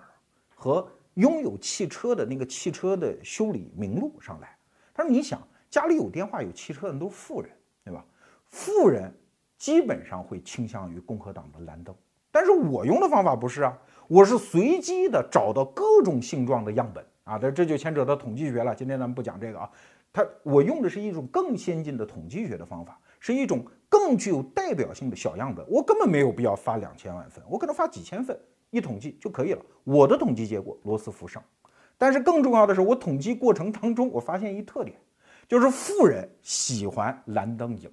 [0.54, 4.56] 和拥有汽车的那个汽车的修理名录上来。
[4.94, 7.50] 他说：你想家里有电话有汽车的都是富人，
[7.84, 8.04] 对吧？
[8.48, 9.12] 富人
[9.56, 11.94] 基本上会倾向于共和党的蓝灯，
[12.30, 18.74] 但是我用的方法不是啊，我是随机的找到各种性状的样本。”啊，这这就牵扯到统计学了。
[18.74, 19.70] 今天咱们不讲这个啊，
[20.12, 25.64] 他我用的是一种更先进的统计学的方法，是一种更具有代表性的小样本。
[25.68, 28.36] 我根本没有必要发两千万份，我可能发几千份，
[28.72, 29.62] 一统计就可以了。
[29.84, 31.40] 我的统计结果，罗斯福胜。
[31.98, 34.96] 但是更重要的是，我统计过程当中，我发现一特点，
[35.46, 37.88] 就是富人喜欢蓝灯赢，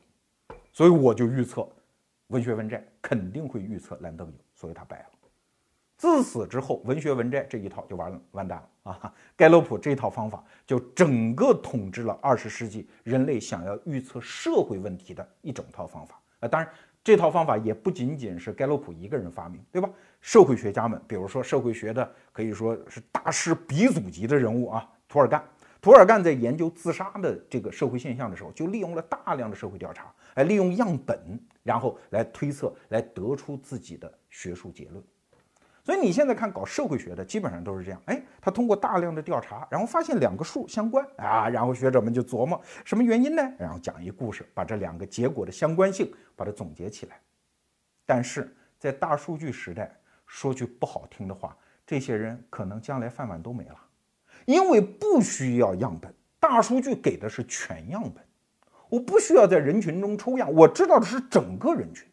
[0.71, 1.67] 所以我就预测，
[2.27, 5.05] 文学文摘肯定会预测蓝灯赢，所以他败了。
[5.97, 9.13] 自此之后，文学文摘这一套就完了，完蛋了啊！
[9.35, 16.47] 盖洛普这套方法就整个统治了二十世纪人类想要预测社会问题的一整套方法啊！
[16.47, 16.71] 当然，
[17.03, 19.89] 这套方法也不仅仅是盖洛普一个人发明，对吧？
[20.21, 25.43] 社会学家们，比如说社会学的可以说是大师鼻祖级的人物啊，涂尔干。
[25.81, 35.01] 涂尔干在研究自杀的这个社会现象的时候，就利用了大量的社会调查，来利用样本，然后来推测，来得出自己的学术结论。
[35.89, 37.99] 所以你现在看搞社会学的，基本上都是这样。
[38.05, 43.41] 哎，他通过大量的调查，然后发现两个数相关啊，然后学者们就琢磨什么原因呢？
[43.57, 47.19] 然后讲一故事，把这两个结果的相关性把它总结起来。
[48.05, 49.91] 但是在大数据时代，
[50.27, 53.75] 说句不好听的话，这些人可能将来饭碗都没了，
[54.45, 58.23] 因为不需要样本，大数据给的是全样本，
[58.89, 62.07] 我不需要在人群中抽样，我知道的是整个人群。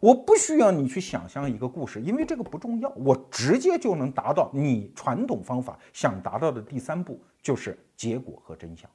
[0.00, 8.88] 我不需要你去想象一个故事，因为这个不重要，我直接就能达到你传统方法想达到的第三步，就是结果和真相。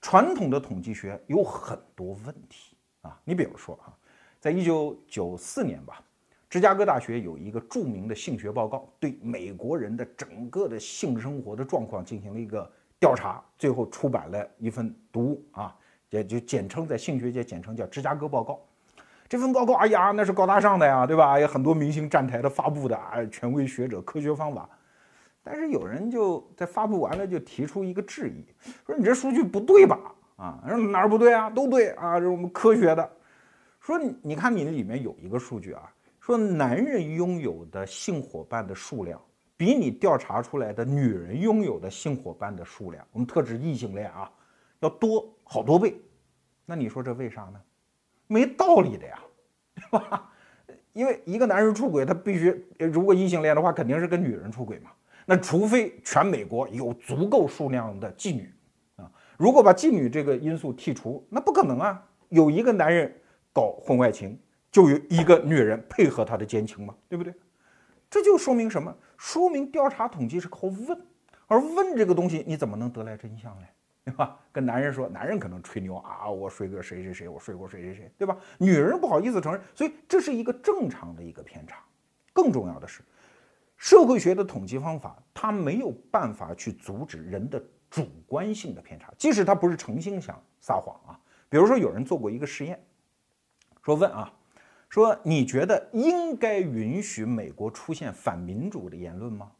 [0.00, 3.94] 传统的统计学有很多问题啊，你比如说啊，
[4.40, 6.02] 在一九九四年吧，
[6.50, 15.74] 芝加哥大学有一个著名的性学报告，对美国人的整个的性生活的状况进行了一个调查，最后出版了一份读物啊，
[16.10, 18.60] 也就简称在性学界简称叫芝加哥报告。
[19.28, 21.38] 这份报告，哎呀，那是高大上的呀，对吧？
[21.40, 24.68] 有很多明星站台的发布的啊，权威学者科学方法。
[25.42, 28.44] 但是有人就在发布完了就提出一个质疑，
[28.86, 29.98] 说你这数据不对吧？
[30.36, 31.50] 啊，哪儿不对啊？
[31.50, 33.10] 都对啊，这是我们科学的。
[33.80, 35.82] 说你你看你里面有一个数据啊，
[36.18, 39.20] 说男人拥有的性伙伴的数量
[39.56, 44.30] 比你调查出来的女人拥有的性伙伴的数量，我们特指异性恋啊，
[44.80, 45.94] 要多好多倍。
[46.64, 47.60] 那你说这为啥呢？
[48.26, 49.18] 没道理的呀，
[49.74, 50.30] 对吧？
[50.92, 54.90] 因为一个男人出轨，他必须如果异性恋的话，肯定是跟女人出轨嘛。
[55.26, 58.52] 那除非全美国有足够数量的妓女
[58.96, 62.06] 啊，如果把妓女这个因素剔除，那不可能啊。
[62.28, 63.12] 有一个男人
[63.52, 64.38] 搞婚外情，
[64.70, 67.32] 就有一个女人配合他的奸情嘛，对不对？
[68.10, 68.94] 这就说明什么？
[69.16, 71.00] 说明调查统计是靠问，
[71.46, 73.66] 而问这个东西，你怎么能得来真相呢？
[74.04, 74.38] 对吧？
[74.52, 78.36] 跟男人说，男人可能吹牛啊，我睡过谁谁谁，我睡过谁谁谁，对吧？
[78.58, 81.82] 女人不好意思承认，所以这是一个正常的一个偏差。
[82.34, 83.00] 更重要的是，
[83.78, 91.18] 社会学的统计方法，它没有办法去阻止人的主观性的偏差，即使他不是诚心想撒谎啊。
[91.48, 92.78] 比如说，有人做过一个实验，
[93.82, 94.30] 说问啊，
[94.90, 99.50] 说你觉得应该允许美国出现反民主的言论吗？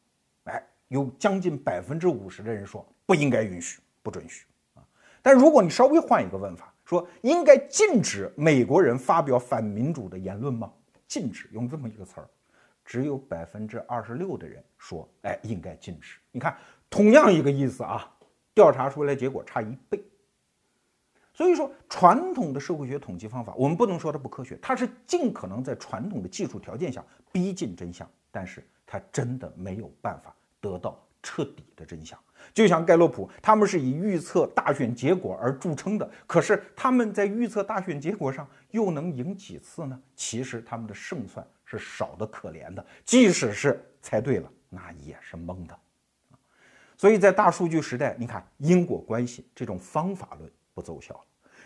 [0.45, 3.81] 哎，有将近百分之五十的人说不应该允许。
[4.05, 4.85] 不准许啊！
[5.23, 10.71] 但如果你稍微换一个问法，说应该禁止美国人发表反民主的言论吗？
[11.09, 12.29] 禁止用这么一个词儿，
[12.85, 16.19] 只有百分之二十六的人说，哎，应该禁止。
[16.31, 16.55] 你看，
[16.91, 18.15] 同样一个意思啊，
[18.53, 20.05] 调查出来结果差一倍。
[21.33, 32.19] 所以说，传统的社会学统计方法，我们不能说它不科学，它是尽可能在传统的技术条件下逼近真相，但是它真的没有办法得到彻底的真相。
[32.53, 39.99] 就像盖洛普，他们是以预测大选结果而著称的，可是他们在预测大选结果上又能赢几次呢？
[40.15, 45.79] 其实他们的胜算是少得可怜的，即使是猜对了，那也是蒙的。
[46.97, 51.23] 所以在大数据时代，你看因果关系这种方法论不奏效了；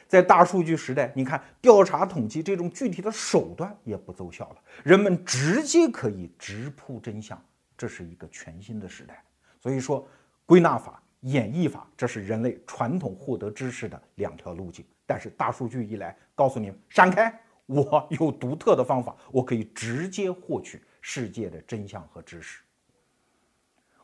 [0.06, 4.56] 在大数据时代，你看调查统计这种具体的手段也不奏效了。
[4.82, 7.40] 人们直接可以直扑真相，
[7.76, 9.22] 这是一个全新的时代。
[9.60, 10.08] 所以说。
[10.48, 14.82] 归纳法、演绎法，这是人类传统获得知识的两条路径。
[15.04, 22.62] 但是大数据一来，告诉你们闪开，我有独特的方法，我可以直接获取世界的真相和知识。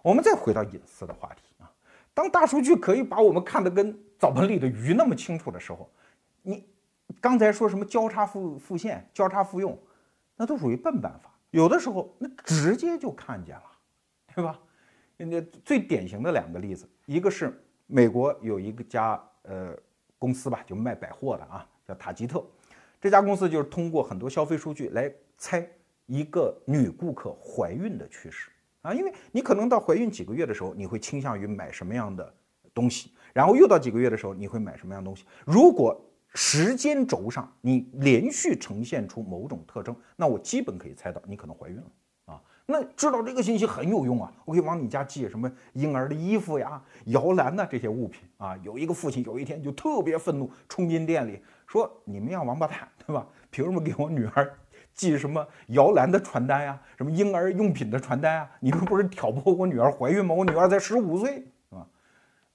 [0.03, 1.73] 我们再回到隐私的话题啊，
[2.13, 5.91] 当大数据可以把我们看得跟澡盆里的鱼那么清楚的时候，
[6.43, 6.69] 你
[7.23, 9.79] 刚才说什么交叉复复现、交叉复用，
[10.37, 11.35] 那都属于笨办法。
[11.53, 13.65] 有的时候那直接就看见了，
[14.35, 14.61] 对吧？
[15.17, 19.77] 那最典型的两个例子，一个是美国有一个家呃
[20.19, 22.45] 公司吧，就卖百货的啊，叫塔吉特。
[23.01, 25.69] 这家公司就是通过很多消费数据来猜
[26.07, 28.51] 一个女顾客怀孕的趋势
[28.83, 32.35] 啊，因为你可能到怀孕几个月的时候，你会倾向于买什么样的
[32.73, 35.25] 东西，然后又到几个月的时候，你会买什么样东西。
[35.45, 35.99] 如果
[36.35, 41.85] 时间轴上你连续呈现出某种特征，那我基本可以猜到你可能怀孕了。
[42.67, 44.33] 那知道这个信息很有用啊！
[44.47, 48.57] 我可以往你家寄什么婴儿的衣服呀、摇篮呐这些物品啊。
[48.59, 53.27] 有一个父亲有一天就特别愤怒，冲进店里说：“你们要王八蛋，对吧？
[53.51, 54.59] 凭什么给我女儿
[54.95, 58.51] 寄什么摇篮的传单呀、什么婴儿用品的传单啊？
[58.61, 60.35] 你们不是挑拨我女儿怀孕吗？
[60.35, 61.87] 我女儿才十五岁，是吧？”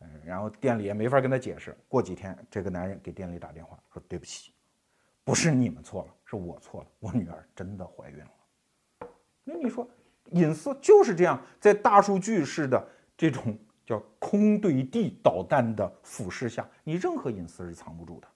[0.02, 1.78] 嗯，然后店里也没法跟他解释。
[1.88, 4.52] 过几天，这个男人给店里打电话说：“对不起，
[5.24, 8.32] 不是你们错了，是我错了，我女儿真的怀孕了。”
[9.46, 9.88] 那你说？
[10.32, 12.88] 隐私就是这样，在大数据式的
[13.18, 18.28] 这种 叫空对地导弹的俯视下，你任何隐私是藏不住的。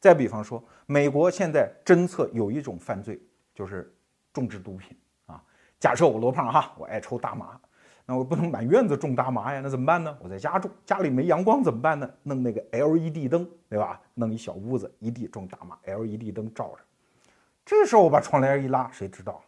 [0.00, 3.20] 再比方说，美国现在侦测有一种犯罪，
[3.54, 3.92] 就是
[4.32, 5.42] 种植毒品啊。
[5.80, 7.58] 假设我罗胖哈，我爱抽大麻，
[8.04, 10.16] 那我不能满院子种大麻呀，那怎么办呢？
[10.20, 12.08] 我在家种，家里没阳光怎么办呢？
[12.22, 14.00] 弄那个 LED 灯，对吧？
[14.14, 16.78] 弄一小屋子，一地种大麻，LED 灯照着。
[17.64, 19.42] 这时候我把窗帘一拉，谁知道？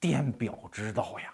[0.00, 1.32] 电表知道呀。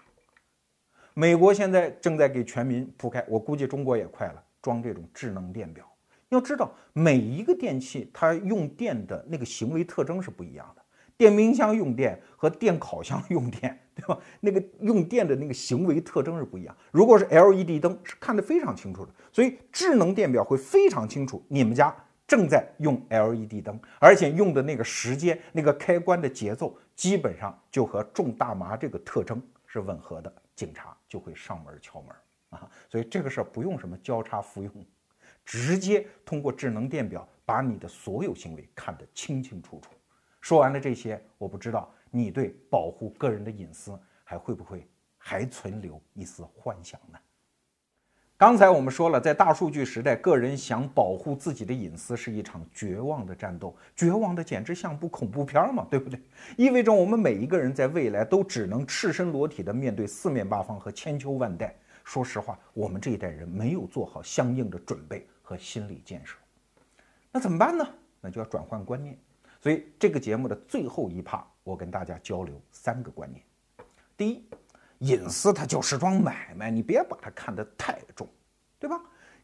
[1.19, 5.83] 美国现在正在给全民铺开，我估计中国也快了，装这种智能电表。
[6.29, 10.81] 要知道，每一个电器它用电的那个行为特征是不一样的。
[11.17, 14.19] 电冰箱用电和电烤箱用电， 对吧？
[14.41, 16.77] 那个用电的那个行为特征是不一样。
[16.91, 21.91] 如果是 LED 灯，是看得非常清楚的，所以智能电表会非常清楚你们家
[22.27, 30.31] 正在用 LED 灯，而且用的那个时间、那个开关的节奏，基本上就和种大麻这个特征是吻合的。
[30.55, 32.15] 警察就会上门敲门
[32.49, 34.71] 啊，所以这个事儿不用什么交叉服用
[35.43, 39.91] 直接通过智能电表把你的所有行为看得清清楚楚。
[40.41, 44.87] 说完了这些，我不知道你对保护个人的隐私还会不会
[45.17, 47.19] 还存留一丝幻想呢？
[48.39, 56.21] 刚才我们说了，在大数据时代，个人想保护自己的隐私是一场绝望的战斗，绝望的简直像部恐怖片嘛，对不对？
[56.55, 61.75] 意味着我们每一个人在未来都只能赤身裸体的面对四面八方和千秋万代。
[62.03, 66.37] 说实话，我们这一代人没有做好相应的准备和心理建设，
[67.31, 67.87] 那怎么办呢？
[68.21, 69.17] 那就要转换观念。
[69.59, 73.43] 所以这个节目的最后一趴，我跟大家交流三个观念。
[74.15, 74.47] 第一。
[74.99, 78.27] 隐私它就是桩买卖，你别把它看得太重，
[78.79, 78.99] 对吧？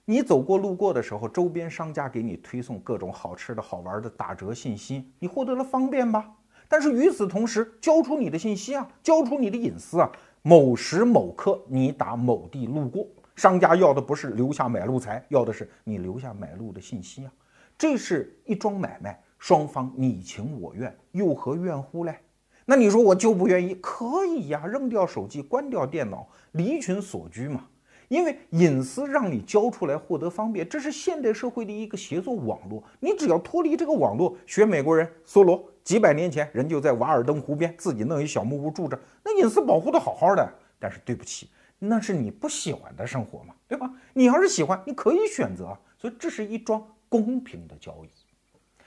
[0.06, 6.30] 你走过路过的时候，周边商家给你推送各种好吃的好玩的打折信息，你获得了方便吧？
[6.68, 10.12] 但是与此同时，交出你的信息啊，交出你的隐私啊。
[10.42, 17.32] 某时某刻，你打某地路过，商家要的不是留下买路财，要的是你留下买路的信息啊。
[17.78, 22.20] 这是一桩买卖，双方你情我愿，又何怨乎嘞？
[22.66, 23.76] 那你说我就不愿意？
[23.76, 27.68] 可以呀，扔掉手机，关掉电脑，离群索居嘛。
[28.10, 32.84] 因为隐私让你交出来获得方便，这是现代社会的一个协作网络。
[33.00, 40.48] 你只要脱离这个网络，学美国人梭罗，几百年前人就在瓦尔登湖边自己弄一小木屋住着，那隐私保护的好好的。
[40.78, 41.50] 但是对不起，
[41.80, 43.92] 那是你不喜欢的生活嘛，对吧？
[44.14, 45.76] 你要是喜欢，你可以选择。
[45.98, 48.10] 所以这是一桩公平的交易，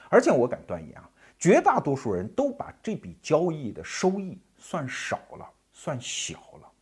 [0.09, 1.11] 而且我敢断言啊。
[1.39, 6.73] 绝大多数人都把这笔交易的收益算少了，算小了。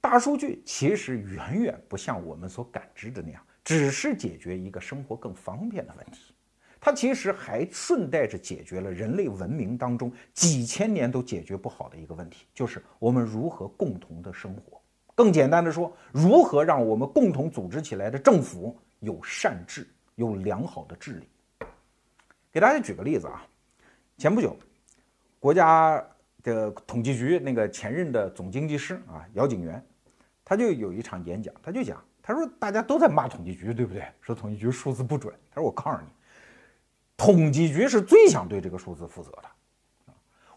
[0.00, 6.34] 大数据其实远远不像我们所感知的那样，只是解决一个生活更方便的问题，
[6.80, 14.80] 它其实还顺带着解决了人类文明当中几千年都解决不好的一个问题，就是我们如何共同的生活。
[15.14, 21.28] 更简单的说，如何让我们共同组织起来的政府有善治，有良好的治理。
[22.52, 23.46] 给大家举个例子啊，
[24.18, 24.56] 前不久，
[25.38, 26.04] 国家
[26.42, 29.84] 的统计局那个前任的总经济师啊姚景元，
[30.44, 34.04] 他就有一场演讲，他就讲，他说大家都在骂统计局，对不对？
[34.20, 35.32] 说统计局数字不准。
[35.50, 36.08] 他说我告诉你，
[37.16, 39.42] 统计局是最想对这个数字负责的。
[39.42, 39.54] 啊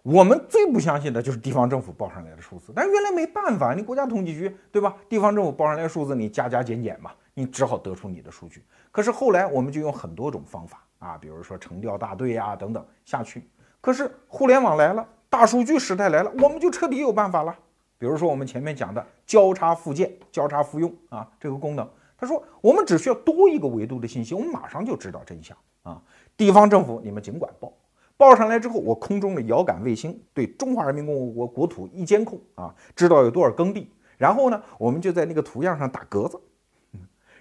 [0.02, 4.98] 我们最不相信的就是地方政府报上来的数字，但是原来没办法，你国家统计局对吧？
[5.08, 8.66] 地方政府报上来的数字，你加加减减嘛，你只好得出你的数据。
[8.92, 10.86] 可是后来我们就用很多种方法。
[11.04, 13.46] 啊，比如说城调大队呀等等下去，
[13.82, 17.54] 可是互联网来了，大数据时代来了，我们就彻底有办法了。
[17.98, 21.86] 比如说我们前面讲的交叉附件、交叉复用啊这个功能，
[22.18, 26.02] 他说我们只需要多一个维度的信息，我们马上就知道真相啊。
[26.38, 27.74] 地方政府你们尽管报，
[28.16, 36.40] 报上来之后，我空中的遥感卫星对中华人民共和国国土一监控啊，知道有多少耕地，然后呢，我们就在那个图样上打格子。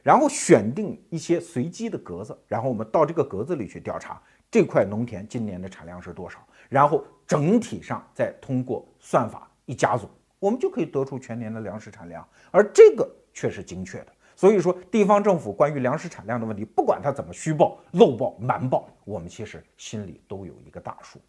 [0.02, 6.38] 然后选定一些随机的格子，然后我们到这个格子里去调查这块农田今年的产量是多少，
[6.68, 14.12] 然后整体上再通过算法一加总，我们就可以得出全年的粮食产量，而这个却是精确的。
[14.34, 21.20] 所以说，地方政府关于粮食产量的问题，不管它怎么虚报、漏报、瞒报，我们其实心里都有一个大数，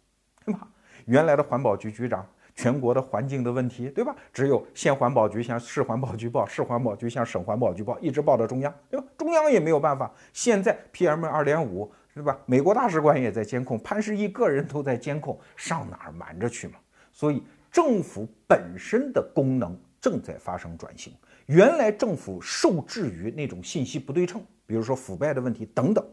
[0.44, 0.66] 对吧？
[1.06, 2.26] 原来的环保局局长。
[2.54, 4.14] 全国的环境的问题，对吧？
[4.32, 9.06] 只有县环保局向市环保局报，市环保局向省环保局报，一直报到中央，对吧？
[9.18, 10.12] 中央也没有办法。
[10.32, 12.38] 现在 PM 二点五，是吧？
[12.46, 16.74] 美国大使馆也在监控，潘石屹个人都在监控，上哪儿瞒着去嘛？
[17.12, 17.42] 所以
[17.72, 21.12] 政府本身的功能正在发生转型。
[21.46, 26.06] 原来政府受制于那种信息不对称，比如说腐败的问题等等，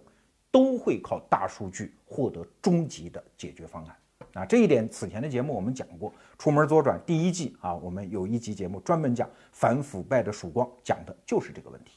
[0.50, 3.96] 都会靠大数据获得终极的解决方案。
[4.34, 11.94] 啊，这一点此前的节目我们讲过，《出门左转》第一季啊，我们有一集节目专门讲反腐败的曙光，讲的就是这个问题。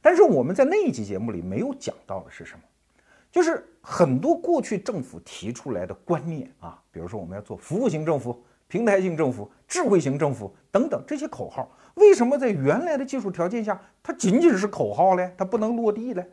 [0.00, 2.62] 但是我们在那一集节目里没有讲到的是什么？
[3.32, 15.34] 就是很多过去政府提出来的观念啊，比如说我们要做服务型政府、平台型政府、智慧型政府等等这些口号，为什么在原来的技术条件下它仅仅是口号嘞？
[15.36, 16.24] 它不能落地嘞？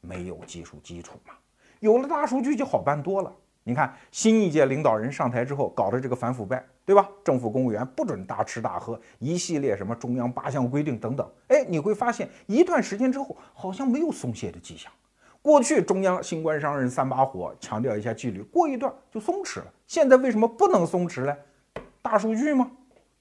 [0.00, 1.34] 没有技术基础嘛？
[1.80, 3.34] 有了大数据就好办多了。
[3.68, 7.08] 你看，新一届领导人上台之后搞的这个反腐败，对吧？
[7.24, 11.28] 政府公务员不准大吃大喝，一系列什么中央八项规定等等。
[11.48, 14.92] 哎，你会发现一段时间之后，好像没有松懈的迹象。
[15.42, 19.66] 过去中央新官上任三把火，强调一下纪律，过一段就松弛了。
[19.88, 21.36] 现在为什么不能松弛呢？
[22.00, 22.70] 大数据吗？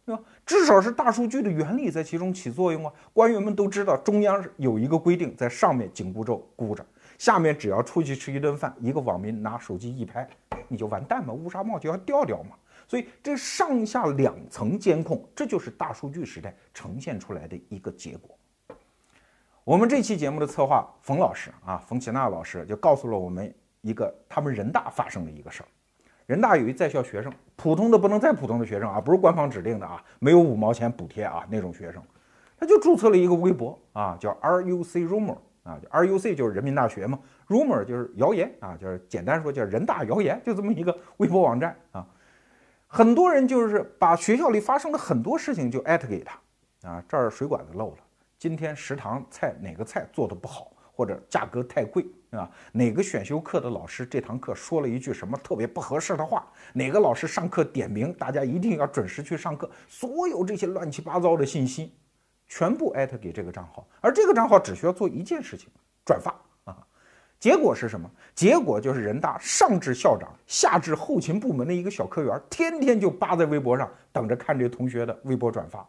[0.05, 0.21] 对吧？
[0.45, 2.93] 至少是大数据的原理在其中起作用啊。
[3.13, 6.85] 官员们都知道，中央有一个规定在上面紧箍咒箍着。
[7.17, 10.27] 下面只要出去吃一顿饭，一个网民拿手机一拍，
[10.67, 12.55] 你就完蛋嘛，乌纱帽就要掉掉嘛。
[12.87, 18.37] 所以这上下两层监控，这就是大数据时代呈现出来的一个结果。
[19.63, 23.51] 我们这期节目的策划冯老师啊，冯奇娜老师就告诉了我们
[23.81, 25.65] 一个他们人大发生的一个事儿。
[26.27, 31.99] 人大有一在校学生，普通的不能再普通的学生啊，不是官方指定的啊，没有五毛钱补贴啊那种学生，
[32.59, 42.07] 他就注册了一个微博啊，叫 RUC Rumor 啊，RUC 就是人民大学嘛，Rumor 就是谣言啊，就是简单说叫人大谣言，就这么一个微博网站啊。
[42.87, 46.39] 很多人就是把学校里发生的很多事情就艾特给他
[46.87, 47.97] 啊，这儿水管子漏了，
[48.37, 52.05] 今天食堂菜哪个菜做的不好，或者价格太贵。
[52.31, 56.45] 啊，哪个选修课的老师这堂课说了一句什么特别不合适的话？
[56.73, 59.69] 哪个老师上课点名，大家一定要准时去上课。
[59.87, 61.93] 所有这些乱七八糟的信息，
[62.47, 65.69] 全部艾特给这个账号，而这个账号只需要做一件事情：
[66.05, 66.33] 转发
[66.63, 66.77] 啊。
[67.39, 68.09] 结果是什么？
[68.33, 75.87] 结果就是人大上至校长，下至后勤部门的一个小科员，天天就扒在微博上等着看这同学的微博转发，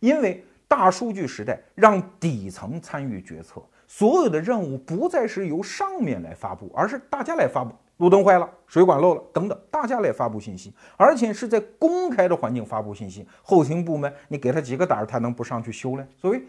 [0.00, 3.62] 因为大数据时代让底层参与决策。
[3.86, 7.74] 所有的任务不再是由上面来发布，而是大家来发布。
[7.98, 13.26] 路灯坏了，水管漏了，等等，大家来发布信息，而且是在公开的环境发布信息。
[13.42, 16.06] 后勤部门，你给他几个胆儿，他能不上去修嘞？
[16.16, 16.42] 所以，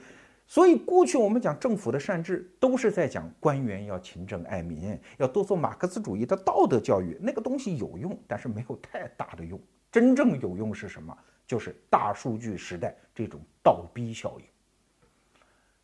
[0.48, 7.18] 所以过去我们讲政府的善治，都是在讲官员要勤政爱民，要多做马克思主义的道德教育。
[7.22, 9.60] 那个东西有用，但是没有太大的用。
[9.92, 11.16] 真正有用是什么？
[11.46, 14.46] 就是大数据时代这种倒逼效应。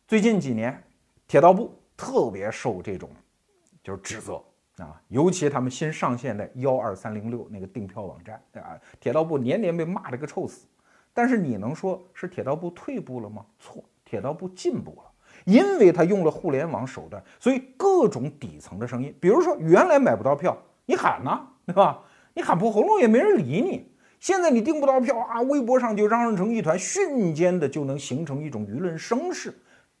[0.08, 0.82] 最近几年。
[1.28, 3.08] 铁道部特别受这种
[3.84, 4.42] 就是指责
[4.80, 10.66] 啊，尤其他们新上线的幺二三零六那个订票网站啊，铁道部年年被骂了个臭死。
[11.12, 13.44] 但是你能说是铁道部退步了吗？
[13.58, 15.10] 错，铁道部进步了，
[15.44, 20.56] 因为他用了互联网手段，所以各种底层的声音，比如说原来买不到票，
[20.86, 22.00] 你喊呐，对吧？
[22.32, 23.92] 你喊破喉咙也没人理你。
[24.20, 29.52] 现在你订不到票啊，微博上就嚷嚷成一团，瞬间的就能形成一种舆论声势，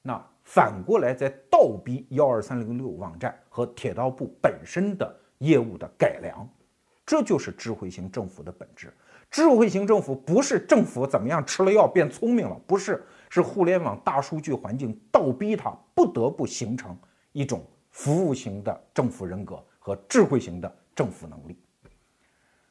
[0.02, 0.24] 那。
[0.52, 6.44] 反过来，再倒逼幺二三零六网站和铁道部本身的业务的改良，
[7.06, 8.92] 这就是智慧型政府的本质。
[9.30, 16.98] 智慧型政府不是政府怎么样吃了药变聪明了，不是，是互联网大数据环境倒逼它不得不形成
[17.30, 21.56] 一种服务型的政府人格和智慧型的政府能力。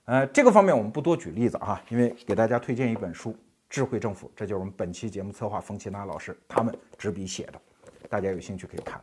[0.04, 3.32] 呃，这个方面我们不多举例子啊，因为给大家推荐一本书
[3.70, 7.62] 《智慧政府》，这就是我们本期节目策划冯奇娜老师他们执笔写的。
[8.10, 9.00] 大家有兴趣可以看，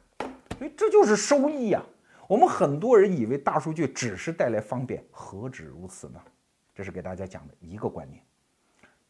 [0.59, 1.80] 所以这就是收益呀。
[2.28, 6.20] 我们很多人以为大数据只是带来方便，何止如此呢？
[6.74, 8.20] 这是给大家讲的一个观念。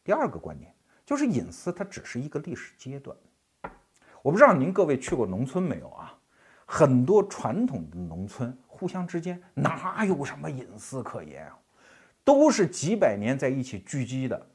[0.03, 0.71] 第二个观念
[1.03, 3.17] 就是隐私，它只是一个历史阶段。
[4.21, 6.15] 我不知道您各位去过农村没有啊？
[6.65, 11.57] 很多传统的农村互相之间哪有什么隐私可言啊？
[12.23, 14.47] 都是几百年在一起聚集的。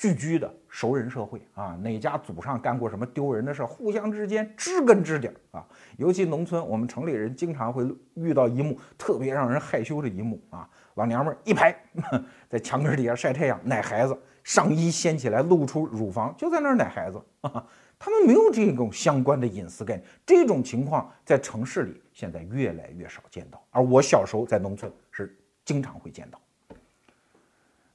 [0.00, 5.62] 聚居的熟人社会啊，哪家祖上干过什么丢人的事，互相之间知根知底啊。
[5.98, 11.78] 尤其农村，我们城里人经常会遇到一幕特别让人害羞的一幕啊，老娘们儿一排
[12.48, 17.62] 在墙根底下晒太阳奶孩子，上衣掀起来露出乳房，就在那儿奶孩子啊。
[17.98, 26.40] 他们没有这种相关的隐私概念，这种情况在城市里现在越来越少见到，而我小时候在农村是经常会见到。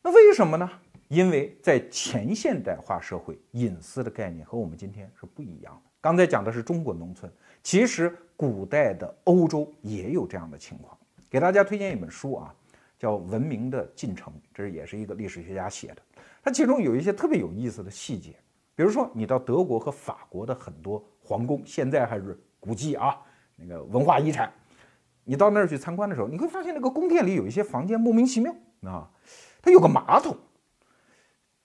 [0.04, 0.70] 那为什么呢？
[1.08, 5.92] 因为在前现代化社会，隐私的概念和我们今天是不一样的。
[6.02, 7.32] 刚才讲的是中国农村，
[7.62, 10.98] 其实古代的欧洲也有这样的情况。
[11.30, 12.54] 给大家推荐一本书啊，
[12.98, 15.98] 叫《文明的进程》，这也是一个历史学家写的。
[16.44, 18.36] 它其中有一些特别有意思的细节，
[18.76, 23.18] 比如说你到德国和法国的很多皇宫，现在还是古迹啊，
[23.56, 24.52] 那个文化遗产，
[25.24, 29.10] 你到那儿去参观的时候，你会发现那个宫殿里有一些房间莫名其妙啊，
[29.62, 30.36] 它有个马桶。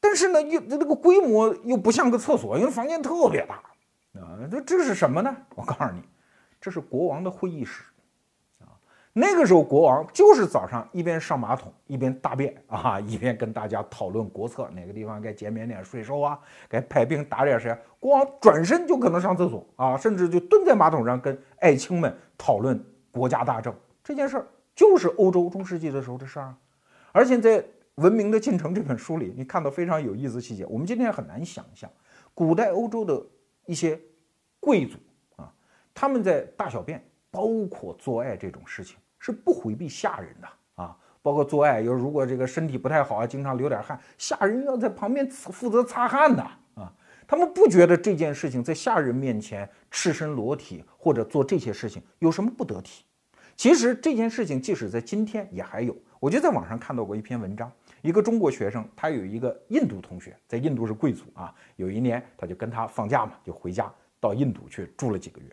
[0.03, 3.57] 但是呢，又那个规模又不像个厕所，因为房间特别大
[4.19, 4.39] 啊。
[4.51, 5.37] 这这是什么呢？
[5.55, 6.03] 我告诉你，
[6.59, 7.85] 这是国王的会议室
[8.61, 8.73] 啊。
[9.13, 17.77] 那个时候，国王就是早上一边上马桶一边大便啊，一边跟大家讨论国策，哪个地方该减免点税收啊，该派兵打点谁。
[17.99, 22.83] 国王转身就可能上厕所啊，甚至就蹲在马桶上跟爱卿们讨论
[23.13, 23.75] 国家大政。
[24.03, 26.55] 这件事儿就是欧洲中世纪的时候的事儿，
[27.13, 27.63] 而且在。
[28.01, 30.65] 《文明的进程》这本书里，你看到非常有意思的细节。
[30.65, 31.91] 我们今天很难想象，
[32.33, 33.23] 古代欧洲的
[33.67, 34.01] 一些
[34.59, 34.97] 贵族
[35.37, 35.53] 啊，
[35.93, 40.49] 他们在大小便，包括做爱这种事情，是不回避下人的
[40.83, 40.97] 啊。
[41.21, 46.43] 包括做爱，有如果这个身体不太好啊，经常流点汗，下人要在旁边负责擦汗的
[46.75, 46.91] 啊。
[47.29, 53.05] 他们不觉得这件事情在下人面前赤身裸体或者做这些事情有什么不得体。
[53.57, 55.95] 其实这件事情即使在今天也还有。
[56.19, 57.71] 我就在网上看到过一篇文章。
[58.03, 61.55] 一个中国学生，他有一个印度同学，在印度是贵族啊。
[61.77, 65.47] 有一年，他就跟他放假嘛，就回家到印度去住了几个月，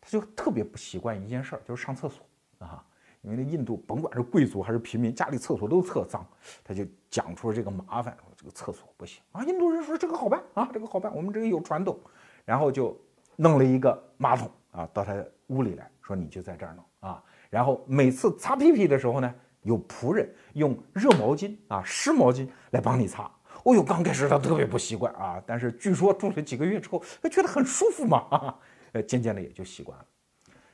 [0.00, 2.24] 他就特别不习惯一件事儿，就是上厕所
[2.58, 2.84] 啊。
[3.22, 6.26] 因为那印度甭管是贵族还是平民，家里厕所都特脏，
[6.64, 9.44] 他就讲出了这个麻烦，说这个厕所不行啊。
[9.44, 12.00] 印度人说这个好办啊，这个好办，我们这个有传统，
[12.46, 12.98] 然后就
[13.36, 15.14] 弄了一个马桶啊，到他
[15.48, 17.22] 屋里来说你就在这儿弄啊。
[17.50, 23.30] 然后每次擦屁屁的时候呢，有仆人用热毛巾啊、湿毛巾来帮你擦。
[23.64, 28.54] 哦呦，刚开始他特别不习惯啊，但是据说住了几个月之后，他觉得很舒服嘛，
[28.92, 30.04] 呃，渐渐的也就习惯了。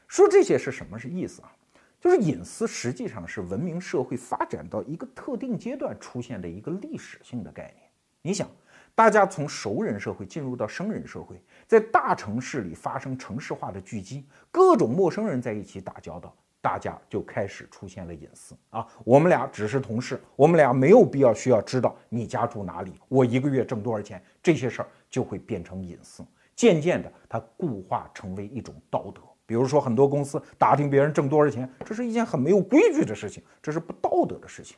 [0.06, 1.50] 说这些是什么是意思啊？
[1.98, 7.88] 就是隐私实际上是文明社会发展到一个特定阶段出现的一个历史性的概念。
[8.22, 8.48] 你想，
[8.94, 16.32] 大家从熟人社会进入到生人社会，在大城市里发生城市化的聚集，各种陌生人在一起打交道，
[16.66, 18.84] 大家就开始出现了隐私啊。
[19.04, 26.24] 我们俩只是同事，我们俩没有必要需要知道你家住哪里，我一个月挣多少钱，这些事儿就会变成隐私。
[26.56, 29.22] 渐渐的，它固化成为一种道德。
[29.46, 34.76] 比如说，很多公司打听别人挣多少钱，这是一件很没有规矩的事情，这是不道德的事情。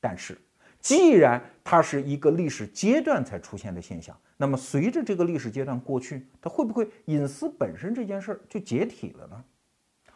[0.00, 0.36] 但是，
[0.80, 9.44] 既然它是一个历史阶段才出现的现象，那么随着这个历史阶段过去，它会不会隐私本身这件事儿就解体了呢？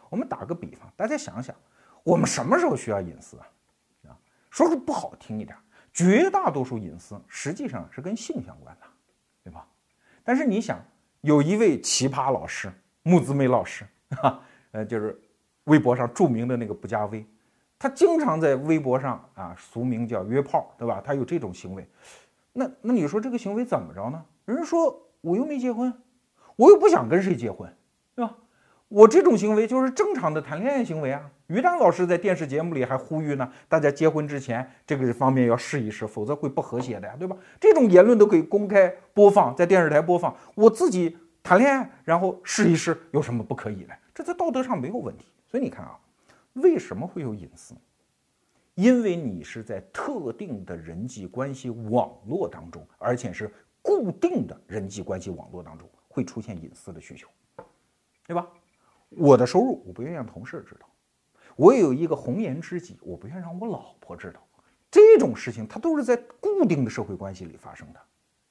[0.09, 1.55] 我们打个比方，大家想想，
[2.03, 3.47] 我们什么时候需要隐私啊？
[4.09, 4.17] 啊，
[4.49, 5.57] 说说不好听一点，
[5.93, 8.85] 绝大多数隐私实际上是跟性相关的，
[9.43, 9.67] 对吧？
[10.23, 10.79] 但是你想，
[11.21, 12.71] 有一位奇葩老师。
[13.03, 13.85] 木子美老师
[14.21, 14.37] 啊，
[14.71, 15.17] 呃，就是
[15.63, 17.25] 微博上著名的那个不加微，
[17.79, 21.01] 他经常在微博上啊，俗名叫约炮，对吧？
[21.01, 21.87] 他有这种行为，
[22.51, 24.25] 那那你说这个行为怎么着呢？
[24.43, 25.93] 人说我又没结婚，
[26.57, 27.73] 我又不想跟谁结婚，
[28.13, 28.35] 对吧？
[28.89, 31.29] 我这种行为就是正常的谈恋爱行为啊。
[31.47, 37.35] 于丹老师在电视节目里还呼吁呢，大家结婚之前这个方面要试一试，否则会不和谐的呀，对吧？
[37.59, 41.17] 这种言论都可以公开播放在电视台播放，我自己。
[41.43, 43.93] 谈恋爱，然后试一试，有什么不可以的？
[44.13, 45.27] 这在道德上没有问题。
[45.49, 45.97] 所以你看啊，
[46.55, 47.73] 为什么会有隐私？
[48.75, 53.49] 因为你是在特定的人际关系网络当中，而且是
[53.81, 57.29] 固定的人际关系网络当中，会出现隐私的需求，
[58.27, 58.45] 对吧？
[59.09, 60.85] 我的收入，我不愿意让同事知道；
[61.55, 64.39] 我有一个红颜知己，我不愿让我老婆知道。
[64.89, 67.99] 这种事情，它都是在固定的社会关系里发生的。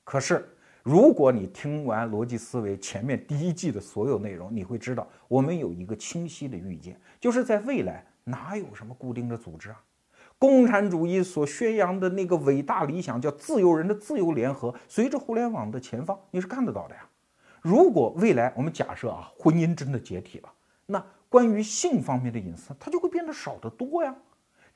[0.05, 0.49] 可是。
[0.89, 9.83] 如果你听完逻辑思维前面第一季的所有内容，你会知道我们有一个清晰的预见，就是在未来哪有什么固定的组织啊？
[10.39, 17.09] 共产主义所宣扬的那个伟大理想叫自由人的自由联合，随着互联网的前方，你是看得到的呀。
[17.67, 20.53] 如果未来我们假设啊，婚姻真的解体了，
[20.87, 24.15] 那关于性方面的隐私它就会变得少得多呀。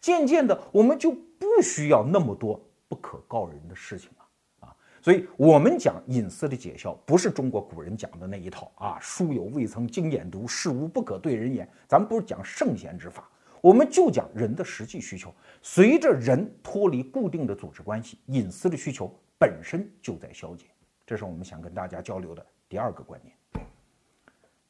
[0.00, 4.74] 渐渐的，我们就不需要那么多不可告人的事情了啊。
[5.00, 8.98] 所以，我们讲隐私的解效，不是中国古人讲的那一套啊。
[9.00, 11.68] 书有未曾经研读，事无不可对人言。
[11.86, 13.30] 咱们不是讲圣贤之法，
[13.60, 15.32] 我们就讲人的实际需求。
[15.62, 20.64] 随着人脱离固定的组织关系，隐私的需求本身就在消解。
[21.06, 23.66] 这是我们想跟大家交流的第二个观念。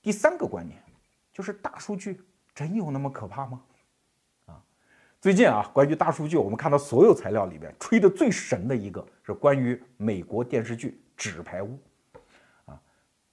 [0.01, 0.83] 第三个观念
[1.31, 2.19] 就是大数据
[2.55, 3.63] 真有那么可怕吗？
[4.47, 4.61] 啊
[5.21, 11.79] 最近啊，关于大数据，我们看到所有材料里边吹得最神的一个是关于美国电视剧《纸牌屋》，
[12.73, 12.81] 啊，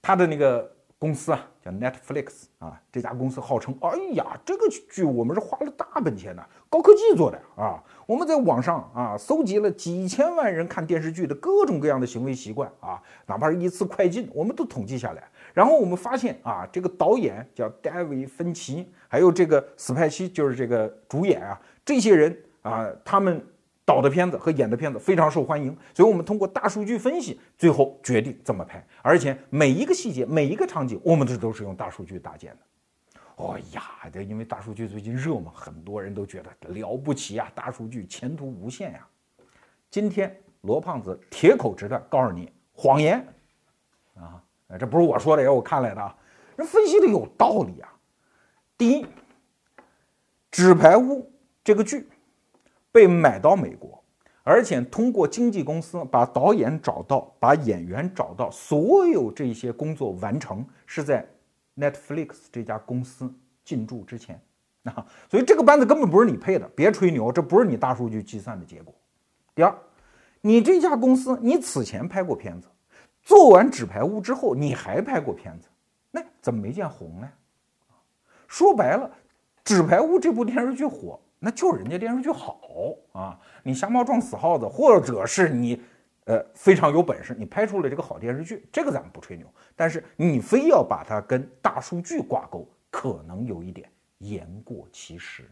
[0.02, 15.22] 他的那个公司啊叫 Netflix 啊，这家公司号称，哎呀，这个剧我们是花了大本钱的，高科技做的啊，我们在网上啊搜集了几千万人看电视剧的各种各样的行为习惯啊，哪怕是一次快进，我们都统计下来。
[15.54, 23.44] 然后我们发现啊，这个导演叫戴维·芬奇，还有这个斯派西，就是这个主演啊，这些人啊，他们
[23.88, 32.58] 导的片子和演的片子非常受欢迎，所以我们通过大数据分析，最后决定这么拍，而且每一个细节、每一个场景，我们这都是用大数据搭建的。
[33.36, 33.82] 哎呀，
[34.12, 39.08] 这因为大数据最近热嘛，很多人都觉得了不起啊，大数据前途无限呀。
[39.90, 43.26] 今天罗胖子铁口直断告诉你，谎言
[44.16, 44.44] 啊。
[44.78, 46.14] 这不是我说的，也是我看来的啊。
[46.56, 47.88] 人分析的有道理啊。
[48.76, 49.02] 第一，
[50.50, 51.22] 《纸牌屋》
[51.64, 52.06] 这个剧
[52.98, 54.02] 被买到美国，
[54.42, 61.24] 而且通过经纪公司把导演找到，把演员找到，所有这些工作完成是在
[61.76, 63.32] Netflix 这家公司
[63.64, 64.42] 进驻之前
[64.82, 65.06] 啊。
[65.30, 68.92] 所以这个班子根本不是你配的，别吹牛，这不是你大数据计算的结果。
[69.54, 69.72] 第二，
[70.40, 72.66] 你这家公司你此前拍过片子。
[73.22, 75.68] 做完纸牌屋之后，你还拍过片子，
[76.10, 77.30] 那怎么没见红呢？
[78.48, 79.08] 说白了，
[79.62, 82.60] 纸牌屋这部电视剧火，那就是人家电视剧好
[83.12, 83.38] 啊。
[83.62, 85.80] 你瞎猫撞死耗子，或者是你
[86.24, 89.46] 呃，非常有本事，你拍出了这个好电视剧，这个咱们不吹牛。
[89.74, 95.44] 但是你非要把它跟大数据挂钩，可能有一点言过其实。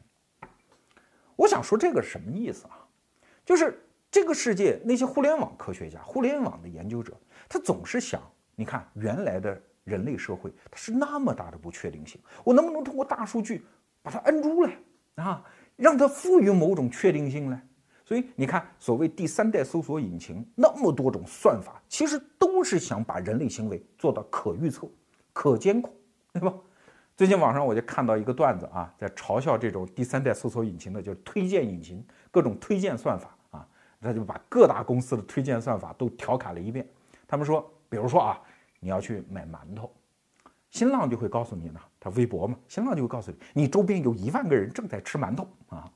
[1.35, 2.85] 我想说这个什么意思啊？
[3.45, 7.13] 就是这个世界那些互联网科学家、互联网的研究者，
[7.49, 8.21] 他总是想，
[8.55, 13.65] 你看原来的人类社会，它是那么大的不确定性，我能不能通过大数据
[14.03, 14.77] 把它摁住来
[15.17, 15.45] 啊，
[15.77, 17.63] 让它赋予某种确定性呢？
[18.05, 24.89] 所以你看，所谓第三代搜索引擎那么多种算法，其实都是想把人类行为做到可预测、
[25.33, 25.93] 可监控，
[26.33, 26.55] 对吧？
[27.17, 33.67] 最近网上我就看到一个段子啊，在嘲笑这种第三代搜索引擎的，就是推荐引擎各种推荐算法啊，
[34.01, 36.87] 他就把各大公司的推荐算法都调侃了一遍。
[37.27, 38.41] 他们说，比如说啊，
[38.79, 39.91] 你要去买馒头，
[40.71, 45.91] 新浪就会告诉你呢，他微博嘛，新浪就会告诉你，你周边有一万个人正在吃馒头啊。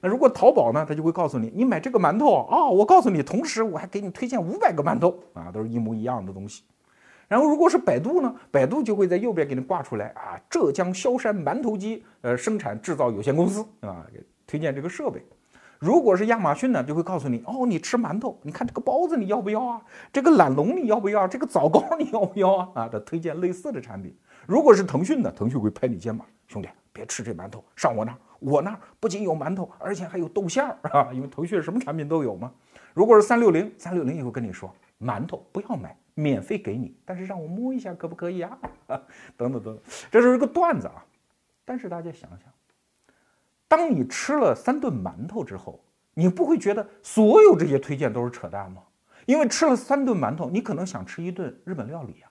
[0.00, 6.64] 那如果淘宝呢，他就会告诉你，你买这个馒头啊，我告诉你，同时我还给你推荐五百个馒头啊，都是一模一样的东西。
[7.26, 14.04] 然后如果是百度呢，百度就会在右边给你挂出来啊，浙江萧山馒头机呃生产制造有限公司啊，
[14.46, 15.24] 推荐这个设备。
[15.84, 19.82] 如果是亚马逊呢，就会告诉你，哦，你吃馒头，你看这个包子你要不要啊？
[20.10, 21.28] 这个懒龙你要不要？
[21.28, 22.68] 这个枣糕你要不要啊？
[22.74, 24.16] 啊，他推荐类似的产品。
[24.46, 28.18] 如果是腾讯呢，腾讯会拍你肩膀，兄弟，别吃这馒头，上我那儿。
[28.40, 31.10] 我那儿不仅有馒头，而且还有豆馅儿 啊！
[31.12, 32.50] 因为腾讯什么产品都有嘛。
[32.94, 38.58] 如果是三六零，三六零也会跟你说，馒头不要买，免费给你，但是让我摸一下可不可以啊？
[39.36, 39.78] 等等等等，
[40.10, 41.04] 这是一个段子啊。
[41.64, 42.40] 但是大家想想，
[43.76, 45.80] 当你吃了三顿馒头之后，
[46.14, 48.80] 你不会觉得所有这些推荐都是扯淡吗？
[49.26, 52.30] 因为吃了三顿馒头，你可能想吃一顿日本料理啊，